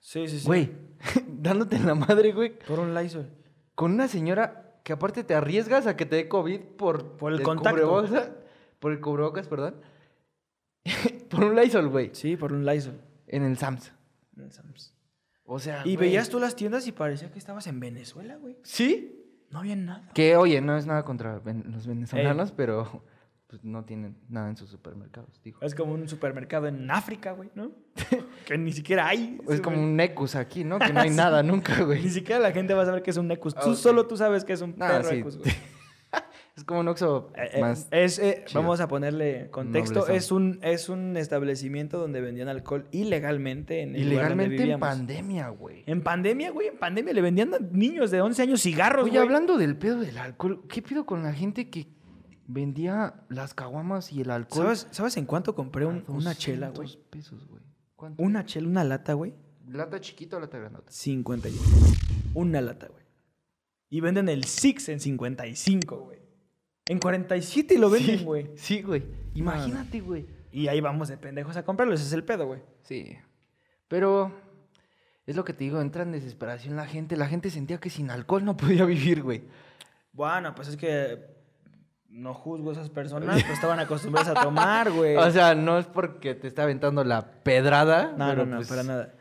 Sí, 0.00 0.26
sí, 0.28 0.40
sí. 0.40 0.46
Güey, 0.46 0.70
dándote 1.28 1.76
en 1.76 1.86
la 1.86 1.94
madre, 1.94 2.32
güey, 2.32 2.58
Por 2.66 2.78
un 2.80 2.94
Lysol. 2.94 3.30
con 3.74 3.92
una 3.92 4.08
señora 4.08 4.80
que 4.82 4.92
aparte 4.92 5.22
te 5.24 5.34
arriesgas 5.34 5.86
a 5.86 5.96
que 5.96 6.04
te 6.06 6.16
dé 6.16 6.28
COVID 6.28 6.60
por, 6.76 7.16
Por 7.16 7.32
el 7.32 7.42
contacto. 7.42 8.06
Por 8.78 8.92
el 8.92 9.00
cubrebocas, 9.00 9.48
perdón. 9.48 9.76
por 11.30 11.44
un 11.44 11.56
Lysol, 11.56 11.88
güey, 11.88 12.10
Sí, 12.14 12.36
por 12.36 12.52
un 12.52 12.64
Lysol. 12.64 13.00
en 13.26 13.42
el 13.44 13.56
Sams. 13.58 13.92
En 14.36 14.44
el 14.44 14.52
Sam's. 14.52 14.94
O 15.44 15.58
sea, 15.58 15.82
Y 15.84 15.96
güey. 15.96 16.08
veías 16.08 16.28
tú 16.28 16.38
las 16.38 16.54
tiendas 16.56 16.86
y 16.86 16.92
parecía 16.92 17.30
que 17.32 17.38
estabas 17.38 17.66
en 17.66 17.80
Venezuela, 17.80 18.36
güey. 18.36 18.56
¿Sí? 18.62 19.14
No 19.50 19.60
había 19.60 19.76
nada. 19.76 20.10
Que, 20.14 20.36
oye, 20.36 20.60
no 20.60 20.76
es 20.76 20.86
nada 20.86 21.04
contra 21.04 21.38
ven- 21.38 21.64
los 21.72 21.86
venezolanos, 21.86 22.52
pero 22.52 23.02
pues, 23.46 23.64
no 23.64 23.82
tienen 23.86 24.18
nada 24.28 24.50
en 24.50 24.58
sus 24.58 24.68
supermercados. 24.68 25.40
Es 25.62 25.74
como 25.74 25.94
un 25.94 26.06
supermercado 26.06 26.66
en 26.68 26.90
África, 26.90 27.32
güey, 27.32 27.50
¿no? 27.54 27.70
que 28.46 28.58
ni 28.58 28.72
siquiera 28.72 29.08
hay. 29.08 29.40
Es 29.48 29.62
como 29.62 29.78
un 29.82 29.96
Necus 29.96 30.34
aquí, 30.34 30.64
¿no? 30.64 30.78
Que 30.78 30.92
no 30.92 31.00
hay 31.00 31.10
nada 31.10 31.42
nunca, 31.42 31.78
Ni 31.78 31.84
güey. 31.84 32.08
siquiera 32.10 32.40
la 32.42 32.52
gente 32.52 32.74
va 32.74 32.82
a 32.82 32.86
saber 32.86 33.02
que 33.02 33.10
es 33.10 33.16
un 33.16 33.26
Necus. 33.28 33.54
Ah, 33.56 33.62
Tú 33.64 33.70
ok. 33.70 33.76
solo 33.76 34.06
tú 34.06 34.18
sabes 34.18 34.44
que 34.44 34.52
es 34.52 34.60
un 34.60 34.74
Nah, 34.76 34.88
perro 34.88 35.08
sí. 35.08 35.16
Necus, 35.16 35.38
güey. 35.38 35.50
Es 36.58 36.64
como 36.64 36.80
un 36.80 36.88
Oxxo 36.88 37.30
Eh, 37.36 37.50
eh, 37.54 37.60
más... 37.60 37.86
es, 37.92 38.18
eh, 38.18 38.44
vamos 38.52 38.80
a 38.80 38.88
ponerle 38.88 39.48
contexto. 39.50 40.00
Nobleza. 40.00 40.14
Es 40.16 40.32
un, 40.32 40.58
es 40.62 40.88
un 40.88 41.16
establecimiento 41.16 41.98
donde 41.98 42.20
vendían 42.20 42.48
alcohol 42.48 42.88
ilegalmente 42.90 43.82
en 43.82 43.94
el 43.94 44.10
lugar 44.10 44.30
donde 44.30 44.44
Ilegalmente 44.46 44.72
en 44.72 44.80
pandemia, 44.80 45.48
güey. 45.50 45.84
En 45.86 46.02
pandemia, 46.02 46.50
güey, 46.50 46.66
en 46.68 46.78
pandemia 46.78 47.12
le 47.14 47.22
vendían 47.22 47.54
a 47.54 47.58
niños 47.60 48.10
de 48.10 48.20
11 48.20 48.42
años 48.42 48.60
cigarros, 48.60 49.04
Oye, 49.04 49.12
güey. 49.12 49.22
hablando 49.22 49.56
del 49.56 49.76
pedo 49.76 50.00
del 50.00 50.18
alcohol, 50.18 50.64
¿qué 50.68 50.82
pido 50.82 51.06
con 51.06 51.22
la 51.22 51.32
gente 51.32 51.70
que 51.70 51.86
vendía 52.48 53.14
las 53.28 53.54
caguamas 53.54 54.12
y 54.12 54.20
el 54.22 54.30
alcohol? 54.30 54.64
¿Sabes, 54.64 54.88
¿Sabes 54.90 55.16
en 55.16 55.26
cuánto 55.26 55.54
compré 55.54 55.86
un- 55.86 56.04
una 56.08 56.34
chela, 56.34 56.70
200 56.70 56.96
güey? 56.96 57.04
pesos, 57.10 57.46
güey. 57.46 57.62
¿Cuánto? 57.94 58.22
Una 58.22 58.44
chela, 58.44 58.66
una 58.68 58.84
lata, 58.84 59.12
güey. 59.14 59.34
¿Lata 59.68 60.00
chiquita 60.00 60.38
o 60.38 60.40
lata 60.40 60.58
grandota? 60.58 60.90
50 60.90 61.48
Una 62.34 62.60
lata, 62.60 62.88
güey. 62.88 63.04
Y 63.90 64.00
venden 64.00 64.28
el 64.28 64.44
Six 64.44 64.88
en 64.88 65.00
55, 65.00 65.96
güey. 65.98 66.17
En 66.88 66.98
47 66.98 67.78
lo 67.78 67.90
venden, 67.90 68.24
güey. 68.24 68.50
Sí, 68.56 68.82
güey. 68.82 69.04
Imagínate, 69.34 70.00
güey. 70.00 70.26
Y 70.50 70.68
ahí 70.68 70.80
vamos 70.80 71.08
de 71.08 71.16
pendejos 71.18 71.56
a 71.56 71.64
comprarlo. 71.64 71.94
Ese 71.94 72.04
es 72.04 72.12
el 72.12 72.24
pedo, 72.24 72.46
güey. 72.46 72.60
Sí. 72.82 73.16
Pero 73.86 74.32
es 75.26 75.36
lo 75.36 75.44
que 75.44 75.52
te 75.52 75.64
digo, 75.64 75.80
entra 75.80 76.02
en 76.02 76.12
desesperación 76.12 76.76
la 76.76 76.86
gente. 76.86 77.16
La 77.16 77.28
gente 77.28 77.50
sentía 77.50 77.78
que 77.78 77.90
sin 77.90 78.10
alcohol 78.10 78.44
no 78.44 78.56
podía 78.56 78.84
vivir, 78.84 79.22
güey. 79.22 79.44
Bueno, 80.12 80.54
pues 80.54 80.68
es 80.68 80.76
que 80.76 81.36
no 82.08 82.32
juzgo 82.32 82.70
a 82.70 82.72
esas 82.72 82.88
personas, 82.90 83.26
pues 83.42 83.52
estaban 83.52 83.78
acostumbradas 83.78 84.34
a 84.36 84.40
tomar, 84.42 84.90
güey. 84.90 85.16
O 85.16 85.30
sea, 85.30 85.54
no 85.54 85.78
es 85.78 85.86
porque 85.86 86.34
te 86.34 86.48
está 86.48 86.62
aventando 86.62 87.04
la 87.04 87.42
pedrada. 87.42 88.12
no, 88.16 88.28
pero 88.30 88.46
no, 88.46 88.52
no, 88.52 88.56
pues, 88.56 88.68
para 88.68 88.82
nada. 88.82 89.14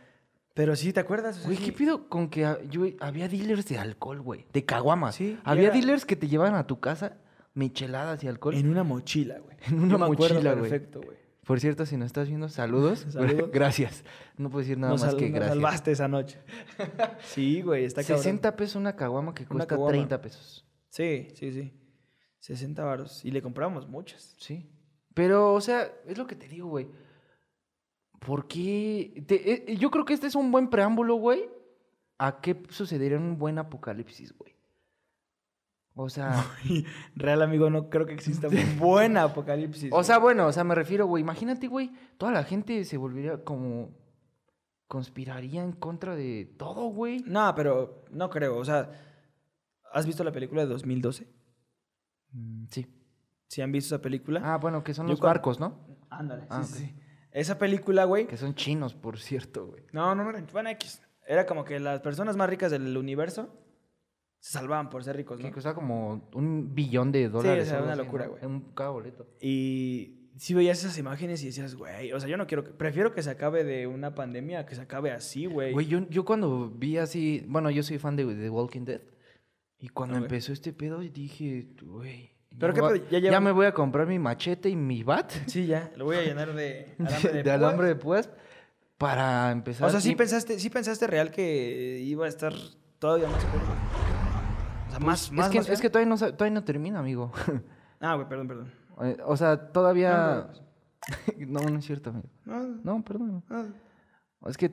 Pero 0.53 0.75
sí, 0.75 0.91
¿te 0.93 1.01
acuerdas? 1.01 1.35
O 1.35 1.39
sea, 1.41 1.47
Güey, 1.47 1.57
sí. 1.57 1.65
¿qué 1.65 1.71
pido 1.71 2.07
con 2.09 2.29
que 2.29 2.47
yo, 2.71 2.85
había 2.99 3.27
dealers 3.27 3.67
de 3.67 3.77
alcohol, 3.77 4.21
güey? 4.21 4.47
De 4.53 4.65
caguamas. 4.65 5.13
Sí, 5.15 5.37
Había 5.43 5.65
era- 5.67 5.73
dealers 5.75 6.03
que 6.05 6.15
te 6.15 6.27
llevaban 6.27 6.55
a 6.55 6.65
tu 6.65 6.79
casa 6.79 7.17
micheladas 7.57 8.23
y 8.23 8.27
alcohol. 8.27 8.55
En 8.55 8.69
una 8.69 8.83
mochila, 8.83 9.39
güey. 9.39 9.57
En 9.67 9.79
una 9.79 9.91
Yo 9.93 9.97
me 9.99 10.05
acuerdo 10.05 10.35
mochila, 10.35 10.53
güey. 10.53 10.69
Perfecto, 10.69 11.01
güey. 11.01 11.17
Por 11.45 11.59
cierto, 11.61 11.85
si 11.85 11.95
nos 11.97 12.07
estás 12.07 12.27
viendo, 12.27 12.49
saludos. 12.49 12.99
Saludos. 13.09 13.49
gracias. 13.51 14.03
No 14.37 14.49
puedo 14.49 14.61
decir 14.61 14.77
nada 14.77 14.93
Nos 14.93 15.01
más 15.03 15.15
que 15.15 15.25
nos 15.25 15.33
gracias. 15.33 15.55
salvaste 15.55 15.91
esa 15.91 16.07
noche. 16.07 16.39
Sí, 17.21 17.61
güey, 17.61 17.85
está 17.85 18.01
cabrón. 18.03 18.17
60 18.23 18.55
pesos 18.55 18.75
una 18.75 18.95
caguama 18.95 19.33
que 19.33 19.45
cuesta 19.45 19.67
caguama. 19.67 19.89
30 19.91 20.21
pesos. 20.21 20.65
Sí, 20.89 21.27
sí, 21.35 21.51
sí. 21.51 21.73
60 22.39 22.83
varos. 22.83 23.25
Y 23.25 23.31
le 23.31 23.41
compramos 23.41 23.87
muchas. 23.87 24.35
Sí. 24.39 24.69
Pero, 25.13 25.53
o 25.53 25.61
sea, 25.61 25.91
es 26.05 26.17
lo 26.17 26.27
que 26.27 26.35
te 26.35 26.47
digo, 26.47 26.67
güey. 26.67 26.87
¿Por 28.19 28.47
qué? 28.47 29.23
Te- 29.27 29.71
eh, 29.71 29.77
yo 29.77 29.89
creo 29.91 30.05
que 30.05 30.13
este 30.13 30.27
es 30.27 30.35
un 30.35 30.51
buen 30.51 30.69
preámbulo, 30.69 31.15
güey, 31.15 31.49
a 32.17 32.39
qué 32.41 32.61
sucedería 32.69 33.17
en 33.17 33.23
un 33.23 33.37
buen 33.37 33.57
apocalipsis, 33.57 34.35
güey. 34.37 34.55
O 35.99 36.09
sea, 36.09 36.45
Real 37.15 37.41
amigo, 37.41 37.69
no 37.71 37.89
creo 37.89 38.05
que 38.05 38.13
exista 38.13 38.47
un 38.47 38.55
buen 38.79 39.17
apocalipsis. 39.17 39.89
o 39.91 40.03
sea, 40.03 40.19
bueno, 40.19 40.45
o 40.47 40.51
sea, 40.51 40.63
me 40.63 40.75
refiero, 40.75 41.07
güey, 41.07 41.21
imagínate, 41.23 41.67
güey, 41.67 41.91
toda 42.17 42.31
la 42.31 42.43
gente 42.43 42.85
se 42.85 42.97
volvería 42.97 43.43
como 43.43 43.89
conspiraría 44.87 45.63
en 45.63 45.73
contra 45.73 46.15
de 46.15 46.53
todo, 46.57 46.85
güey. 46.89 47.19
No, 47.25 47.53
pero 47.55 48.05
no 48.11 48.29
creo. 48.29 48.57
O 48.57 48.63
sea, 48.65 48.89
¿has 49.91 50.05
visto 50.05 50.23
la 50.23 50.31
película 50.31 50.61
de 50.61 50.67
2012? 50.67 51.27
Mm, 52.31 52.65
Sí. 52.69 52.93
¿Sí 53.49 53.61
han 53.61 53.71
visto 53.71 53.95
esa 53.95 54.01
película? 54.01 54.41
Ah, 54.43 54.57
bueno, 54.57 54.83
que 54.83 54.93
son 54.93 55.07
Yo 55.07 55.11
los 55.11 55.19
cuan- 55.21 55.29
barcos, 55.29 55.57
¿no? 55.59 55.79
ándale. 56.09 56.43
ah, 56.49 56.63
sí, 56.63 56.79
sí. 56.85 56.95
Esa 57.31 57.57
película, 57.57 58.03
güey. 58.03 58.27
Que 58.27 58.35
son 58.37 58.55
chinos, 58.55 58.93
por 58.93 59.19
cierto, 59.19 59.67
güey. 59.67 59.83
No, 59.93 60.13
no, 60.15 60.29
no, 60.29 60.37
bueno, 60.51 60.69
X. 60.71 61.01
Era 61.25 61.45
como 61.45 61.63
que 61.63 61.79
las 61.79 62.01
personas 62.01 62.35
más 62.35 62.49
ricas 62.49 62.71
del 62.71 62.95
universo 62.97 63.49
se 64.39 64.53
salvaban 64.53 64.89
por 64.89 65.03
ser 65.03 65.15
ricos, 65.17 65.37
Que 65.37 65.47
¿no? 65.47 65.51
costaba 65.53 65.75
como 65.75 66.29
un 66.33 66.73
billón 66.73 67.11
de 67.11 67.27
dólares. 67.29 67.67
o 67.67 67.69
sea, 67.71 67.81
una 67.83 67.95
locura, 67.95 68.27
güey. 68.27 68.45
Un 68.45 68.71
cada 68.73 68.89
boleto. 68.91 69.27
Y 69.41 70.29
si 70.37 70.53
veías 70.53 70.77
esas 70.79 70.97
imágenes 70.97 71.41
y 71.43 71.47
decías, 71.47 71.73
güey, 71.75 72.11
o 72.13 72.19
sea, 72.19 72.29
yo 72.29 72.37
no 72.37 72.45
quiero 72.47 72.63
que, 72.63 72.71
prefiero 72.71 73.13
que 73.13 73.23
se 73.23 73.29
acabe 73.31 73.63
de 73.63 73.87
una 73.87 74.13
pandemia 74.15 74.65
que 74.65 74.75
se 74.75 74.81
acabe 74.81 75.11
así, 75.11 75.47
güey. 75.47 75.73
Güey, 75.73 75.87
yo, 75.87 76.07
yo 76.09 76.23
cuando 76.25 76.69
vi 76.69 76.97
así, 76.97 77.43
bueno, 77.47 77.69
yo 77.71 77.81
soy 77.83 77.97
fan 77.97 78.15
de 78.15 78.25
The 78.25 78.49
Walking 78.49 78.85
Dead. 78.85 79.01
Y 79.79 79.89
cuando 79.89 80.17
empezó 80.17 80.53
este 80.53 80.73
pedo, 80.73 80.99
dije, 80.99 81.67
güey. 81.83 82.31
¿Pero 82.59 82.73
ya 82.73 82.81
qué 82.81 82.87
pedo? 82.99 83.09
¿Ya 83.11 83.19
llevan- 83.19 83.43
me 83.43 83.51
voy 83.51 83.65
a 83.67 83.73
comprar 83.73 84.07
mi 84.07 84.17
machete 84.17 84.69
y 84.69 84.75
mi 84.75 85.03
bat 85.03 85.31
Sí, 85.45 85.67
ya, 85.67 85.91
lo 85.95 86.05
voy 86.05 86.15
a 86.17 86.21
llenar 86.23 86.53
de 86.55 86.95
alambre 86.99 87.33
de, 87.33 87.43
de, 87.43 87.51
alambre 87.51 87.87
de 87.89 87.95
púas 87.95 88.29
para 88.97 89.51
empezar. 89.51 89.87
O 89.87 89.91
sea, 89.91 89.99
sí 90.01 90.11
y- 90.11 90.15
pensaste, 90.15 90.57
sí 90.59 90.69
pensaste 90.71 91.05
real 91.07 91.29
que 91.31 91.99
iba 92.03 92.25
a 92.25 92.29
estar 92.29 92.53
todavía 92.97 93.27
más 93.27 93.43
oscuro. 93.43 93.63
Sea, 94.97 95.05
más, 95.05 95.27
Pues, 95.29 95.31
más, 95.31 95.45
es, 95.47 95.51
que, 95.51 95.57
más 95.59 95.69
es 95.69 95.81
que 95.81 95.89
todavía 95.89 96.09
no, 96.09 96.17
todavía 96.17 96.53
no 96.53 96.63
termina, 96.63 96.99
amigo. 96.99 97.31
Ah, 97.99 98.13
güey, 98.13 98.27
perdón, 98.29 98.47
perdón. 98.47 98.71
Eh, 99.01 99.17
o 99.25 99.35
sea, 99.35 99.71
todavía. 99.71 100.49
no, 101.37 101.59
no 101.61 101.79
es 101.79 101.85
cierto, 101.85 102.11
amigo. 102.11 102.27
No, 102.45 102.63
No, 102.83 103.03
perdón. 103.03 103.43
no. 103.49 103.65
Es 104.47 104.55
que, 104.55 104.71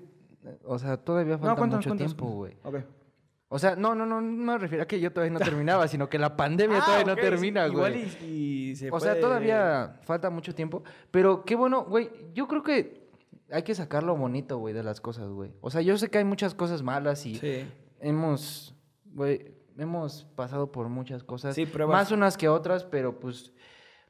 o 0.64 0.78
sea, 0.78 0.98
todavía 0.98 1.36
No, 1.36 1.40
falta 1.40 1.56
cuéntanos, 1.56 1.86
mucho 1.86 1.88
cuéntanos. 1.90 2.14
tiempo, 2.16 2.34
güey. 2.34 2.54
O 3.48 3.58
sea, 3.58 3.76
no, 3.76 3.94
no, 3.94 4.04
no, 4.04 4.20
no 4.20 4.52
me 4.52 4.58
refiero 4.58 4.82
a 4.82 4.86
que 4.86 5.00
yo 5.00 5.10
todavía 5.10 5.32
no 5.32 5.38
terminaba, 5.42 5.88
sino 5.88 6.08
que 6.10 6.18
la 6.18 6.36
pandemia 6.36 6.80
Ah, 6.82 6.84
todavía 6.84 7.06
no 7.06 7.16
termina, 7.16 7.66
sí, 7.66 7.72
güey. 7.74 7.92
Igual 8.02 8.24
y, 8.24 8.26
y 8.72 8.76
se 8.76 8.90
O 8.90 9.00
sea, 9.00 9.18
todavía 9.18 10.00
falta 10.02 10.28
mucho 10.28 10.54
tiempo. 10.54 10.82
Pero 11.10 11.44
qué 11.46 11.54
bueno, 11.54 11.84
güey. 11.84 12.10
Yo 12.34 12.46
creo 12.46 12.62
que 12.62 13.08
hay 13.50 13.62
que 13.62 13.74
sacar 13.74 14.02
lo 14.02 14.16
bonito, 14.16 14.58
güey, 14.58 14.74
de 14.74 14.82
las 14.82 15.00
cosas, 15.00 15.28
güey. 15.28 15.52
O 15.62 15.70
sea, 15.70 15.80
yo 15.80 15.96
sé 15.96 16.10
que 16.10 16.18
hay 16.18 16.24
muchas 16.24 16.54
cosas 16.54 16.82
malas 16.82 17.24
y 17.24 17.36
Sí. 17.36 17.66
hemos, 18.00 18.74
güey, 19.12 19.54
hemos 19.78 20.24
pasado 20.36 20.70
por 20.72 20.88
muchas 20.88 21.22
cosas. 21.22 21.54
Sí, 21.54 21.66
pruebas. 21.66 21.94
Más 21.94 22.12
unas 22.12 22.36
que 22.36 22.48
otras, 22.48 22.84
pero 22.84 23.18
pues 23.18 23.52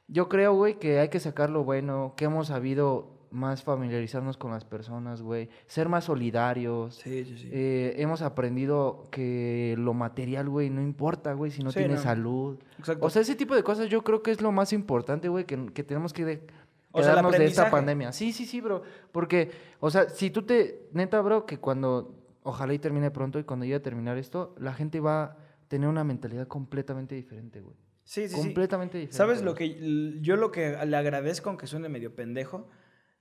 yo 0.07 0.29
creo, 0.29 0.53
güey, 0.53 0.77
que 0.79 0.99
hay 0.99 1.09
que 1.09 1.19
sacar 1.19 1.49
lo 1.49 1.63
bueno, 1.63 2.13
que 2.15 2.25
hemos 2.25 2.47
sabido 2.47 3.15
más 3.31 3.63
familiarizarnos 3.63 4.37
con 4.37 4.51
las 4.51 4.63
personas, 4.63 5.21
güey. 5.21 5.49
Ser 5.67 5.89
más 5.89 6.05
solidarios. 6.05 6.95
Sí, 6.95 7.25
sí, 7.25 7.37
sí. 7.37 7.49
Eh, 7.51 7.95
hemos 7.97 8.21
aprendido 8.21 9.03
que 9.11 9.75
lo 9.77 9.93
material, 9.93 10.47
güey, 10.47 10.69
no 10.69 10.81
importa, 10.81 11.33
güey, 11.33 11.51
si 11.51 11.61
no 11.61 11.71
tienes 11.73 11.97
no. 11.97 12.03
salud. 12.03 12.57
Exacto. 12.79 13.05
O 13.05 13.09
sea, 13.09 13.21
ese 13.21 13.35
tipo 13.35 13.53
de 13.55 13.63
cosas 13.63 13.89
yo 13.89 14.03
creo 14.03 14.23
que 14.23 14.31
es 14.31 14.41
lo 14.41 14.51
más 14.51 14.71
importante, 14.71 15.27
güey, 15.27 15.45
que, 15.45 15.65
que 15.73 15.83
tenemos 15.83 16.13
que, 16.13 16.23
de- 16.23 16.47
O 16.91 17.01
sea, 17.01 17.11
el 17.11 17.17
quedarnos 17.17 17.37
de 17.37 17.45
esta 17.45 17.69
pandemia. 17.69 18.13
Sí, 18.13 18.31
sí, 18.31 18.45
sí, 18.45 18.61
bro. 18.61 18.83
Porque, 19.11 19.51
o 19.81 19.89
sea, 19.89 20.07
si 20.07 20.29
tú 20.29 20.43
te, 20.43 20.87
neta, 20.93 21.19
bro, 21.21 21.45
que 21.45 21.59
cuando, 21.59 22.15
ojalá 22.43 22.73
y 22.73 22.79
termine 22.79 23.11
pronto 23.11 23.37
y 23.37 23.43
cuando 23.43 23.65
llegue 23.65 23.75
a 23.75 23.83
terminar 23.83 24.17
esto, 24.17 24.55
la 24.59 24.73
gente 24.73 25.01
va 25.01 25.35
tener 25.75 25.89
una 25.89 26.05
mentalidad 26.05 26.47
completamente 26.47 27.15
diferente, 27.15 27.59
güey. 27.59 27.75
sí, 28.05 28.29
sí, 28.29 28.29
sí. 28.29 28.35
completamente 28.35 28.97
diferente. 28.97 29.17
¿Sabes 29.17 29.41
lo 29.41 29.55
que 29.55 30.19
yo 30.21 30.37
lo 30.37 30.49
que 30.49 30.77
le 30.85 30.95
agradezco, 30.95 31.49
aunque 31.49 31.67
suene 31.67 31.89
medio 31.89 32.15
pendejo, 32.15 32.69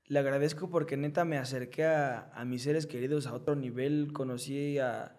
le 0.06 0.20
agradezco 0.20 0.70
porque 0.70 0.96
neta 0.96 1.24
me 1.24 1.36
acerqué 1.36 1.84
a, 1.84 2.30
a 2.32 2.44
mis 2.44 2.62
seres 2.62 2.86
queridos 2.86 3.26
a 3.26 3.34
otro 3.34 3.56
nivel, 3.56 4.12
conocí 4.12 4.78
a, 4.78 5.18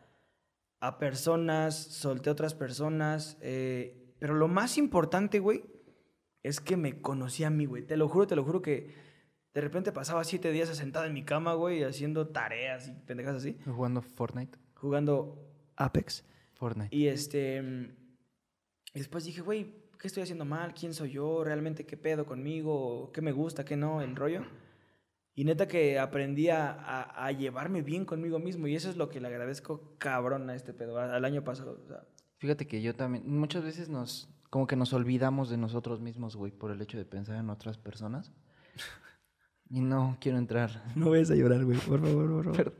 a 0.80 0.98
personas, 0.98 1.76
solté 1.76 2.30
a 2.30 2.34
otras 2.34 2.54
personas, 2.54 3.38
eh, 3.42 4.14
pero 4.18 4.34
lo 4.34 4.48
más 4.48 4.78
importante, 4.78 5.40
güey, 5.40 5.66
es 6.42 6.62
que 6.62 6.78
me 6.78 7.02
conocí 7.02 7.44
a 7.44 7.50
mí, 7.50 7.66
güey. 7.66 7.84
Te 7.84 7.98
lo 7.98 8.08
juro, 8.08 8.28
te 8.28 8.38
lo 8.38 8.46
juro 8.46 8.62
que 8.62 8.94
de 9.54 9.60
repente 9.62 9.92
pasaba 9.92 10.24
siete 10.24 10.54
días 10.54 10.70
sentado 10.70 11.06
en 11.06 11.14
mi 11.14 11.26
cama, 11.26 11.54
güey, 11.56 11.84
haciendo 11.84 12.30
tareas 12.30 12.88
y 12.88 12.94
pendejas 12.94 13.36
así, 13.36 13.58
Jugando 13.66 14.02
Fortnite. 14.02 14.58
jugando 14.76 15.38
Apex. 15.76 16.24
Fortnite. 16.56 16.96
Y 16.96 17.08
este. 17.08 17.60
Y 18.94 19.00
después 19.00 19.26
dije, 19.26 19.42
güey, 19.42 19.74
¿qué 20.00 20.08
estoy 20.08 20.24
haciendo 20.24 20.46
mal? 20.46 20.74
¿Quién 20.74 20.94
soy 20.94 21.12
yo? 21.12 21.44
¿Realmente 21.44 21.86
qué 21.86 21.98
pedo 21.98 22.26
conmigo? 22.26 23.12
¿Qué 23.14 23.22
me 23.22 23.32
gusta? 23.32 23.66
¿Qué 23.66 23.76
no? 23.76 24.02
El 24.02 24.16
rollo. 24.16 24.44
Y 25.36 25.44
neta 25.44 25.68
que 25.68 26.00
aprendí 26.00 26.48
a, 26.50 26.72
a- 26.72 27.26
a 27.28 27.32
llevarme 27.34 27.82
bien 27.82 28.06
conmigo 28.06 28.40
mismo. 28.40 28.68
Y 28.68 28.76
eso 28.76 28.90
es 28.90 28.96
lo 28.96 29.10
que 29.10 29.20
le 29.20 29.28
agradezco 29.28 29.96
cabrón 29.98 30.50
a 30.50 30.56
este 30.56 30.74
pedo, 30.74 30.98
al 30.98 31.26
año 31.26 31.44
pasado. 31.44 31.80
o 31.84 31.88
sea. 31.88 32.04
Fíjate 32.38 32.68
que 32.68 32.82
yo 32.82 32.96
también, 32.96 33.24
muchas 33.28 33.64
veces 33.64 33.90
nos, 33.90 34.30
como 34.50 34.66
que 34.66 34.78
nos 34.78 34.94
olvidamos 34.94 35.50
de 35.50 35.58
nosotros 35.58 36.00
mismos, 36.00 36.38
güey, 36.38 36.54
por 36.54 36.72
el 36.72 36.82
hecho 36.82 36.98
de 36.98 37.04
pensar 37.06 37.36
en 37.38 37.50
otras 37.50 37.78
personas. 37.78 38.32
Y 39.68 39.82
no 39.82 40.16
quiero 40.22 40.38
entrar. 40.38 40.84
No 40.96 41.10
vayas 41.10 41.32
a 41.32 41.36
llorar, 41.36 41.66
güey, 41.66 41.80
por 41.80 42.00
favor, 42.00 42.28
por 42.30 42.44
favor. 42.44 42.56
Perdón. 42.56 42.74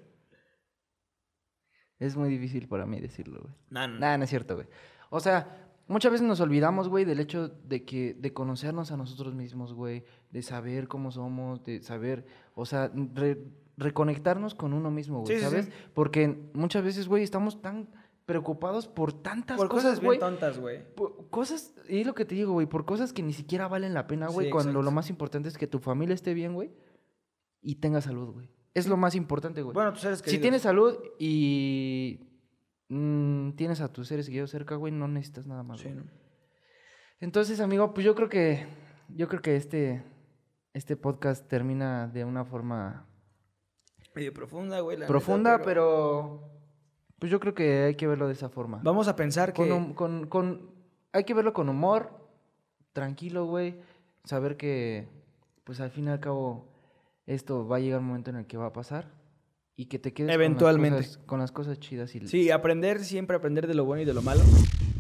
Es 2.00 2.16
muy 2.18 2.30
difícil 2.30 2.68
para 2.68 2.86
mí 2.86 3.00
decirlo, 3.00 3.40
güey. 3.42 3.54
Nah, 3.70 3.88
no. 3.88 4.00
Nada, 4.00 4.18
no 4.18 4.24
es 4.26 4.30
cierto, 4.30 4.56
güey. 4.56 4.68
O 5.10 5.20
sea, 5.20 5.70
muchas 5.88 6.12
veces 6.12 6.28
nos 6.28 6.40
olvidamos, 6.42 6.90
güey, 6.90 7.06
del 7.06 7.20
hecho 7.20 7.48
de 7.48 7.86
que, 7.86 8.14
de 8.16 8.34
conocernos 8.34 8.92
a 8.92 8.98
nosotros 8.98 9.34
mismos, 9.34 9.74
güey, 9.74 10.04
de 10.32 10.42
saber 10.42 10.88
cómo 10.88 11.12
somos, 11.12 11.64
de 11.64 11.82
saber, 11.82 12.26
o 12.54 12.66
sea, 12.66 12.92
re- 13.14 13.42
reconectarnos 13.78 14.56
con 14.56 14.74
uno 14.74 14.92
mismo, 14.92 15.22
güey, 15.22 15.38
Sí, 15.38 15.44
¿sabes? 15.44 15.66
sí. 15.66 15.72
Porque 15.94 16.50
muchas 16.54 16.84
veces, 16.84 17.08
güey, 17.08 17.24
estamos 17.24 17.62
tan 17.62 17.88
preocupados 18.26 18.88
por 18.88 19.14
tantas 19.14 19.56
Por 19.58 19.68
cosas, 19.70 19.84
cosas 19.84 20.00
bien 20.00 20.08
güey. 20.10 20.20
tontas, 20.20 20.60
güey. 20.60 20.84
Por 20.96 21.30
cosas, 21.30 21.76
y 21.88 22.00
es 22.00 22.08
lo 22.08 22.16
que 22.16 22.26
te 22.26 22.34
digo, 22.36 22.54
güey, 22.54 22.66
por 22.68 22.84
cosas 22.86 23.14
que 23.14 23.22
ni 23.22 23.34
siquiera 23.34 23.68
valen 23.68 23.94
la 23.94 24.08
pena, 24.08 24.28
güey, 24.28 24.50
cuando 24.50 24.82
lo 24.82 24.92
más 24.92 25.10
importante 25.12 25.48
es 25.48 25.58
que 25.58 25.68
tu 25.68 25.80
familia 25.80 26.16
esté 26.16 26.34
bien, 26.34 26.54
güey, 26.56 26.72
y 27.62 27.76
tenga 27.76 28.02
salud, 28.02 28.32
güey. 28.34 28.50
Es 28.76 28.88
lo 28.88 28.98
más 28.98 29.16
importante, 29.16 29.64
güey. 29.64 29.74
Bueno, 29.74 29.92
tus 29.94 30.02
seres 30.02 30.20
si 30.20 30.26
queridos. 30.26 30.42
tienes 30.42 30.62
salud 30.62 30.96
y 31.18 32.20
mm, 32.90 33.52
tienes 33.54 33.82
a 33.82 33.92
tus 33.92 34.08
seres 34.08 34.28
queridos 34.28 34.52
cerca, 34.52 34.76
güey, 34.76 34.92
no 34.94 35.08
necesitas 35.08 35.48
nada 35.48 35.64
más. 35.64 35.80
Sí. 35.82 35.90
¿no? 35.90 36.04
Entonces, 37.20 37.60
amigo, 37.62 37.94
pues 37.94 38.06
yo 38.06 38.14
creo 38.14 38.30
que 38.30 38.68
yo 39.10 39.28
creo 39.28 39.42
que 39.42 39.56
este 39.56 40.04
este 40.74 40.96
podcast 40.98 41.48
termina 41.48 42.08
de 42.08 42.26
una 42.26 42.44
forma 42.46 43.08
Medio 44.14 44.34
profunda, 44.34 44.80
güey. 44.82 44.98
la 44.98 45.02
neta, 45.06 45.08
profunda, 45.08 45.62
pero 45.64 46.52
pues 47.18 47.32
yo 47.32 47.40
creo 47.40 47.54
que 47.54 47.84
hay 47.84 47.96
que 47.96 48.08
verlo 48.08 48.28
de 48.28 48.34
esa 48.34 48.50
forma. 48.50 48.82
Vamos 48.84 49.08
a 49.08 49.16
pensar 49.16 49.54
que... 49.54 49.68
Con, 49.96 50.26
con- 50.28 50.76
hay 51.14 51.24
que 51.24 51.34
verlo 51.34 51.54
con 51.54 51.70
humor, 51.70 52.12
tranquilo, 52.92 53.46
güey. 53.46 53.80
Saber 54.26 54.58
que, 54.58 55.08
pues 55.64 55.80
al 55.80 55.92
fin 55.92 56.08
y 56.08 56.10
al 56.10 56.20
cabo, 56.20 56.75
esto 57.26 57.68
va 57.68 57.78
a 57.78 57.80
llegar 57.80 58.00
un 58.00 58.08
momento 58.08 58.30
en 58.30 58.38
el 58.38 58.46
que 58.46 58.58
va 58.58 58.68
a 58.68 58.74
pasar 58.74 59.12
y 59.76 59.86
que 59.86 60.00
te 60.00 60.14
quedes 60.14 60.28
con 60.30 60.40
las 60.40 60.46
Eventualmente. 60.46 60.98
cosas- 61.00 61.18
con 61.26 61.40
las 61.40 61.52
cosas, 61.52 61.80
chidas 61.80 62.16
y 62.16 62.28
Sí, 62.28 62.52
aprender, 62.52 63.04
siempre 63.04 63.36
aprender 63.36 63.68
de 63.68 63.74
lo 63.76 63.86
bueno 63.86 64.02
y 64.04 64.06
de 64.06 64.14
lo 64.14 64.22
malo. 64.22 64.42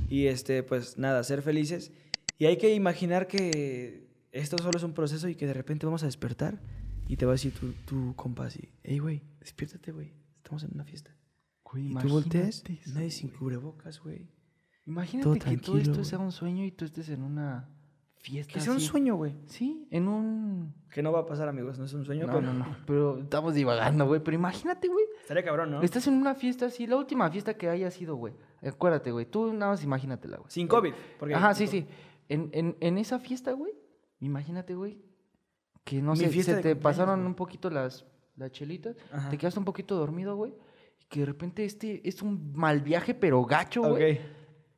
Y 0.10 0.28
este, 0.28 0.64
pues 0.64 0.98
nada, 0.98 1.24
ser 1.24 1.42
felices. 1.42 1.92
Y 2.38 2.46
hay 2.46 2.58
que 2.58 2.74
imaginar 2.74 3.28
que 3.28 4.10
esto 4.32 4.58
solo 4.58 4.78
es 4.78 4.84
un 4.84 4.94
proceso 4.94 5.28
y 5.30 5.36
que 5.36 5.48
de 5.48 5.54
repente 5.54 5.86
vamos 5.86 6.04
a 6.04 6.08
despertar 6.08 6.62
y 7.08 7.16
te 7.18 7.26
va 7.26 7.32
a 7.32 7.36
decir 7.36 7.54
tu, 7.54 7.72
tu 7.86 8.16
compa 8.16 8.46
así, 8.48 8.70
hey, 8.84 9.00
güey, 9.00 9.22
despiértate, 9.40 9.92
güey, 9.92 10.14
estamos 10.38 10.64
en 10.64 10.72
una 10.74 10.84
fiesta. 10.84 11.16
Güey, 11.64 11.92
Y 11.92 11.96
tú 11.96 12.10
volteas, 12.10 12.64
eso, 12.68 12.92
nadie 12.94 13.12
sin 13.12 13.30
cubrebocas, 13.30 14.00
güey. 14.02 14.28
Imagínate 14.86 15.24
todo 15.24 15.34
que 15.36 15.58
todo 15.58 15.78
esto 15.78 15.94
güey. 15.94 16.06
sea 16.06 16.20
un 16.20 16.32
sueño 16.32 16.64
y 16.66 16.72
tú 16.72 16.86
estés 16.86 17.10
en 17.10 17.24
una 17.24 17.70
fiesta. 18.26 18.54
Que 18.54 18.60
sea 18.60 18.72
un 18.72 18.78
así. 18.78 18.88
sueño, 18.88 19.16
güey. 19.16 19.36
Sí, 19.46 19.88
en 19.92 20.08
un. 20.08 20.74
Que 20.90 21.02
no 21.04 21.12
va 21.12 21.20
a 21.20 21.26
pasar, 21.26 21.48
amigos, 21.48 21.78
no 21.78 21.86
es 21.86 21.94
un 21.94 22.06
sueño, 22.06 22.26
No, 22.26 22.34
pero 22.34 22.42
no, 22.42 22.54
no. 22.54 22.78
Pero 22.88 23.18
estamos 23.20 23.54
divagando, 23.54 24.06
güey. 24.08 24.22
Pero 24.24 24.36
imagínate, 24.36 24.88
güey. 24.88 25.06
estaría 25.22 25.44
cabrón, 25.44 25.72
¿no? 25.72 25.82
Estás 25.82 26.08
en 26.08 26.16
una 26.16 26.34
fiesta 26.36 26.66
así, 26.68 26.88
la 26.88 26.96
última 26.98 27.30
fiesta 27.30 27.54
que 27.56 27.70
haya 27.70 27.92
sido, 27.92 28.16
güey. 28.16 28.34
Acuérdate, 28.64 29.12
güey. 29.12 29.26
Tú 29.26 29.54
nada 29.54 29.74
más 29.74 29.84
imagínatela, 29.84 30.38
güey. 30.38 30.50
Sin 30.50 30.68
COVID. 30.68 30.94
Porque 31.20 31.36
Ajá, 31.36 31.54
sí, 31.54 31.68
sí. 31.68 31.86
En, 32.30 32.50
en, 32.54 32.76
en 32.80 32.98
esa 32.98 33.20
fiesta, 33.20 33.52
güey, 33.52 33.74
imagínate, 34.20 34.74
güey, 34.74 34.98
que 35.84 36.02
no 36.02 36.14
Mi 36.14 36.18
sé, 36.18 36.30
fiesta 36.30 36.52
se 36.54 36.56
de 36.58 36.62
te 36.64 36.70
cumpleaños, 36.74 36.84
pasaron 36.84 37.20
güey. 37.20 37.28
un 37.28 37.36
poquito 37.36 37.70
las, 37.70 38.06
las 38.36 38.52
chelitas, 38.52 38.96
Ajá. 39.12 39.30
te 39.30 39.38
quedaste 39.38 39.60
un 39.60 39.66
poquito 39.66 39.96
dormido, 39.96 40.36
güey, 40.36 40.52
y 41.00 41.06
que 41.06 41.20
de 41.20 41.26
repente 41.28 41.64
este 41.66 42.02
es 42.08 42.24
un 42.24 42.52
mal 42.56 42.82
viaje, 42.82 43.14
pero 43.14 43.44
gacho, 43.46 43.84
güey. 43.84 44.14
Ok. 44.14 44.20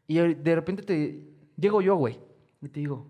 Y 0.08 0.18
de 0.18 0.56
repente 0.56 0.84
te 0.84 1.30
llego 1.56 1.82
yo, 1.82 1.96
güey, 1.96 2.20
y 2.62 2.68
te 2.68 2.82
digo, 2.82 3.08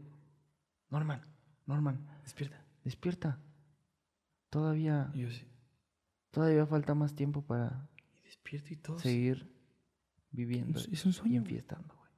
Norman, 0.89 1.21
Norman, 1.65 2.07
Despierta. 2.23 2.63
despierta. 2.83 3.39
Todavía, 4.49 5.11
Y 5.13 5.21
yo 5.21 5.29
sí. 5.31 5.45
todavía 6.31 6.65
falta 6.65 6.93
más 6.95 7.13
tiempo 7.15 7.41
para 7.41 7.89
Y 8.17 8.21
despierto 8.23 8.73
y 8.73 8.77
todo. 8.77 8.99
seguir 8.99 9.53
viviendo 10.31 10.79
Es- 10.79 10.87
es 10.87 11.05
un 11.05 11.11
y 11.11 11.13
sueño, 11.13 11.41
güey. 11.41 11.55
enfiestando, 11.55 11.95
güey. 11.95 12.11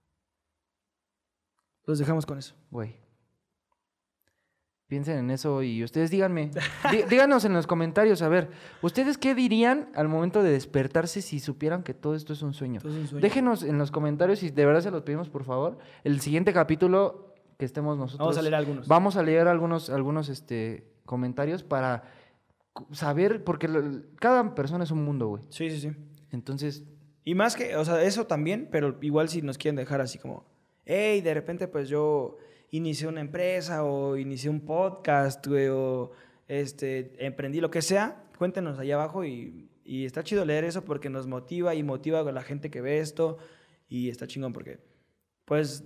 Los 1.85 1.97
dejamos 1.99 2.25
con 2.25 2.37
eso. 2.37 2.55
Güey. 2.69 2.95
Piensen 4.87 5.19
en 5.19 5.29
eso 5.31 5.61
y 5.61 5.83
ustedes 5.83 6.09
díganme. 6.09 6.49
Dí- 6.91 7.03
díganos 7.09 7.45
en 7.45 7.53
los 7.53 7.67
comentarios, 7.67 8.23
a 8.23 8.29
ver, 8.29 8.49
¿ustedes 8.81 9.19
qué 9.19 9.35
dirían 9.35 9.91
al 9.95 10.07
momento 10.07 10.41
de 10.41 10.51
despertarse 10.51 11.21
si 11.21 11.39
supieran 11.39 11.83
que 11.83 11.93
todo 11.93 12.15
esto 12.15 12.33
es 12.33 12.41
un 12.41 12.53
sueño? 12.55 12.81
Todo 12.81 12.93
es 12.93 12.97
un 12.97 13.07
sueño. 13.07 13.21
Déjenos 13.21 13.61
en 13.63 13.77
los 13.77 13.91
comentarios 13.91 14.41
y 14.41 14.49
de 14.49 14.65
verdad 14.65 14.81
se 14.81 14.89
los 14.91 15.03
pedimos, 15.03 15.29
por 15.29 15.43
favor. 15.43 15.77
El 16.03 16.21
siguiente 16.21 16.53
capítulo 16.53 17.28
que 17.59 17.65
estemos 17.65 17.97
nosotros. 17.97 18.25
Vamos 18.25 18.37
a 18.37 18.41
leer 18.41 18.55
algunos. 18.55 18.87
Vamos 18.87 19.15
a 19.17 19.21
leer 19.23 19.47
algunos, 19.49 19.89
algunos 19.89 20.29
este, 20.29 20.87
comentarios 21.05 21.61
para 21.61 22.03
saber, 22.93 23.43
porque 23.43 23.67
lo- 23.67 23.83
cada 24.15 24.55
persona 24.55 24.85
es 24.85 24.91
un 24.91 25.03
mundo, 25.03 25.27
güey. 25.27 25.43
Sí, 25.49 25.69
sí, 25.69 25.81
sí. 25.81 25.91
Entonces, 26.31 26.85
Y 27.25 27.35
más 27.35 27.55
que, 27.57 27.75
o 27.75 27.83
sea, 27.83 28.01
eso 28.01 28.25
también, 28.27 28.69
pero 28.71 28.97
igual 29.01 29.27
si 29.29 29.41
nos 29.41 29.57
quieren 29.57 29.75
dejar 29.75 29.99
así 30.01 30.17
como, 30.17 30.45
hey, 30.85 31.19
de 31.21 31.33
repente 31.33 31.67
pues 31.67 31.89
yo 31.89 32.37
inicié 32.71 33.07
una 33.07 33.19
empresa 33.21 33.83
o 33.83 34.15
inicié 34.15 34.49
un 34.49 34.61
podcast, 34.61 35.45
güey, 35.45 35.67
o 35.67 36.11
este, 36.47 37.13
emprendí 37.23 37.59
lo 37.59 37.69
que 37.69 37.81
sea, 37.81 38.23
cuéntenos 38.37 38.79
allá 38.79 38.95
abajo 38.95 39.25
y, 39.25 39.69
y 39.83 40.05
está 40.05 40.23
chido 40.23 40.45
leer 40.45 40.63
eso 40.63 40.85
porque 40.85 41.09
nos 41.09 41.27
motiva 41.27 41.75
y 41.75 41.83
motiva 41.83 42.21
a 42.21 42.31
la 42.31 42.41
gente 42.41 42.71
que 42.71 42.79
ve 42.81 42.99
esto 42.99 43.37
y 43.89 44.09
está 44.09 44.25
chingón 44.25 44.53
porque, 44.53 44.79
pues, 45.45 45.83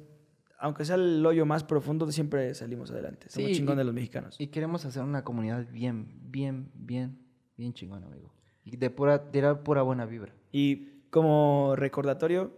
aunque 0.64 0.86
sea 0.86 0.96
el 0.96 1.26
hoyo 1.26 1.46
más 1.46 1.66
profundo, 1.66 2.10
siempre 2.10 2.56
salimos 2.56 2.90
adelante. 2.90 3.30
Somos 3.30 3.50
Sí, 3.50 3.56
chingón 3.58 3.76
de 3.76 3.84
los 3.84 3.94
mexicanos. 3.94 4.38
y 4.40 4.48
queremos 4.48 4.86
hacer 4.86 5.04
una 5.04 5.22
comunidad 5.26 5.68
bien, 5.70 6.08
bien, 6.32 6.72
bien, 6.74 7.20
bien 7.58 7.74
chingona, 7.74 8.08
amigo. 8.08 8.34
Y 8.64 8.78
de 8.78 8.90
pura, 8.90 9.18
de 9.18 9.42
la 9.42 9.62
pura 9.62 9.82
buena 9.82 10.06
vibra. 10.06 10.34
Y 10.54 11.02
como 11.10 11.76
recordatorio, 11.76 12.56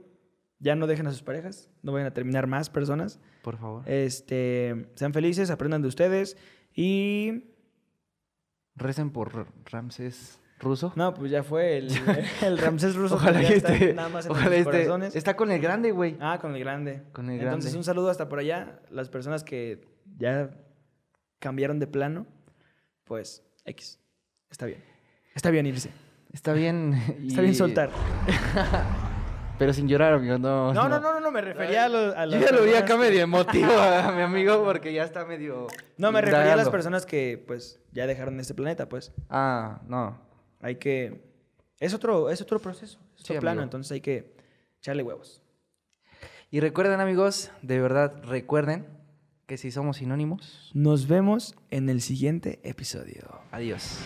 ya 0.59 0.75
no 0.75 0.85
dejen 0.85 1.07
a 1.07 1.11
sus 1.11 1.23
parejas, 1.23 1.71
no 1.81 1.93
vayan 1.93 2.07
a 2.07 2.13
terminar 2.13 2.45
más 2.45 2.69
personas. 2.69 3.19
Por 3.41 3.57
favor. 3.57 3.89
Este, 3.89 4.85
sean 4.93 5.11
felices, 5.11 5.49
aprendan 5.49 5.81
de 5.81 5.87
ustedes 5.87 6.37
Y... 6.73 7.45
Recen 8.75 9.09
por 9.09 9.47
Ramsés 9.65 10.39
ruso. 10.65 10.91
No, 10.95 11.13
pues 11.13 11.32
ya 11.32 11.43
fue 11.43 11.78
el, 11.78 11.89
el 12.41 12.58
Ramsés 12.58 12.95
ruso. 12.95 13.15
Ojalá 13.15 13.39
que 13.39 13.56
esté. 13.56 13.93
nada 13.93 14.10
más 14.10 14.25
en 14.25 14.32
Ojalá 14.34 14.56
esté. 14.56 15.17
Está 15.17 15.36
con 15.38 15.51
el 15.51 15.62
grande, 15.62 15.91
güey. 15.91 16.17
Ah, 16.19 16.39
con 16.41 16.54
el 16.54 16.60
grande. 16.60 17.04
Con 17.13 17.30
el 17.30 17.39
Entonces, 17.39 17.71
grande. 17.71 17.78
un 17.78 17.84
saludo 17.84 18.10
hasta 18.10 18.28
por 18.28 18.39
allá. 18.39 18.80
Las 18.89 19.10
personas 19.10 19.43
que 19.43 19.88
ya 20.17 20.49
cambiaron 21.39 21.80
de 21.80 21.88
plano, 21.88 22.25
pues 23.06 23.43
X. 23.65 23.99
Está 24.49 24.65
bien. 24.65 24.84
Está 25.34 25.51
bien 25.51 25.65
irse. 25.65 25.91
Está 26.34 26.54
bien. 26.54 26.93
Está 27.28 27.41
bien 27.41 27.56
soltar. 27.56 27.89
Pero 29.58 29.73
sin 29.73 29.88
llorar, 29.88 30.13
amigo. 30.13 30.38
No, 30.38 30.73
No, 30.73 30.89
no, 30.89 30.99
no, 30.99 31.13
no, 31.13 31.19
no, 31.19 31.32
me 31.32 31.41
refería 31.41 31.86
a, 31.86 31.89
los 31.89 32.15
a 32.15 32.25
Yo 32.25 32.32
las 32.32 32.41
ya 32.41 32.51
lo 32.51 32.63
vi 32.63 32.73
acá 32.73 32.97
medio 32.97 33.21
emotivo 33.21 33.71
a 33.71 34.12
mi 34.12 34.21
amigo 34.21 34.63
porque 34.63 34.91
ya 34.91 35.04
está 35.04 35.25
medio. 35.25 35.67
No, 35.97 36.12
me 36.12 36.21
refería 36.21 36.54
a 36.54 36.58
las 36.58 36.69
personas 36.69 37.06
que, 37.06 37.41
pues, 37.45 37.80
ya 37.93 38.06
dejaron 38.06 38.39
este 38.39 38.54
planeta, 38.54 38.89
pues. 38.89 39.13
Ah, 39.30 39.82
no. 39.88 40.24
Hay 40.65 40.78
que... 40.78 41.21
Es 41.80 41.93
otro, 41.93 42.32
es 42.32 42.41
otro 42.41 42.58
proceso, 42.60 42.97
es 43.15 43.21
otro 43.21 43.36
Sí, 43.36 43.39
plano, 43.39 43.60
amigo. 43.62 43.63
entonces 43.65 43.91
hay 43.91 44.01
que 44.01 44.34
echarle 44.80 45.04
huevos. 45.04 45.43
Y 46.49 46.60
recuerden, 46.60 46.99
amigos, 47.01 47.51
de 47.62 47.80
verdad, 47.80 48.23
recuerden 48.23 48.88
que 49.45 49.58
si 49.58 49.69
somos 49.69 49.97
sinónimos, 49.97 50.71
Nos 50.73 51.08
vemos 51.08 51.54
en 51.69 51.89
el 51.89 52.01
siguiente 52.01 52.60
episodio. 52.63 53.41
adiós. 53.51 53.99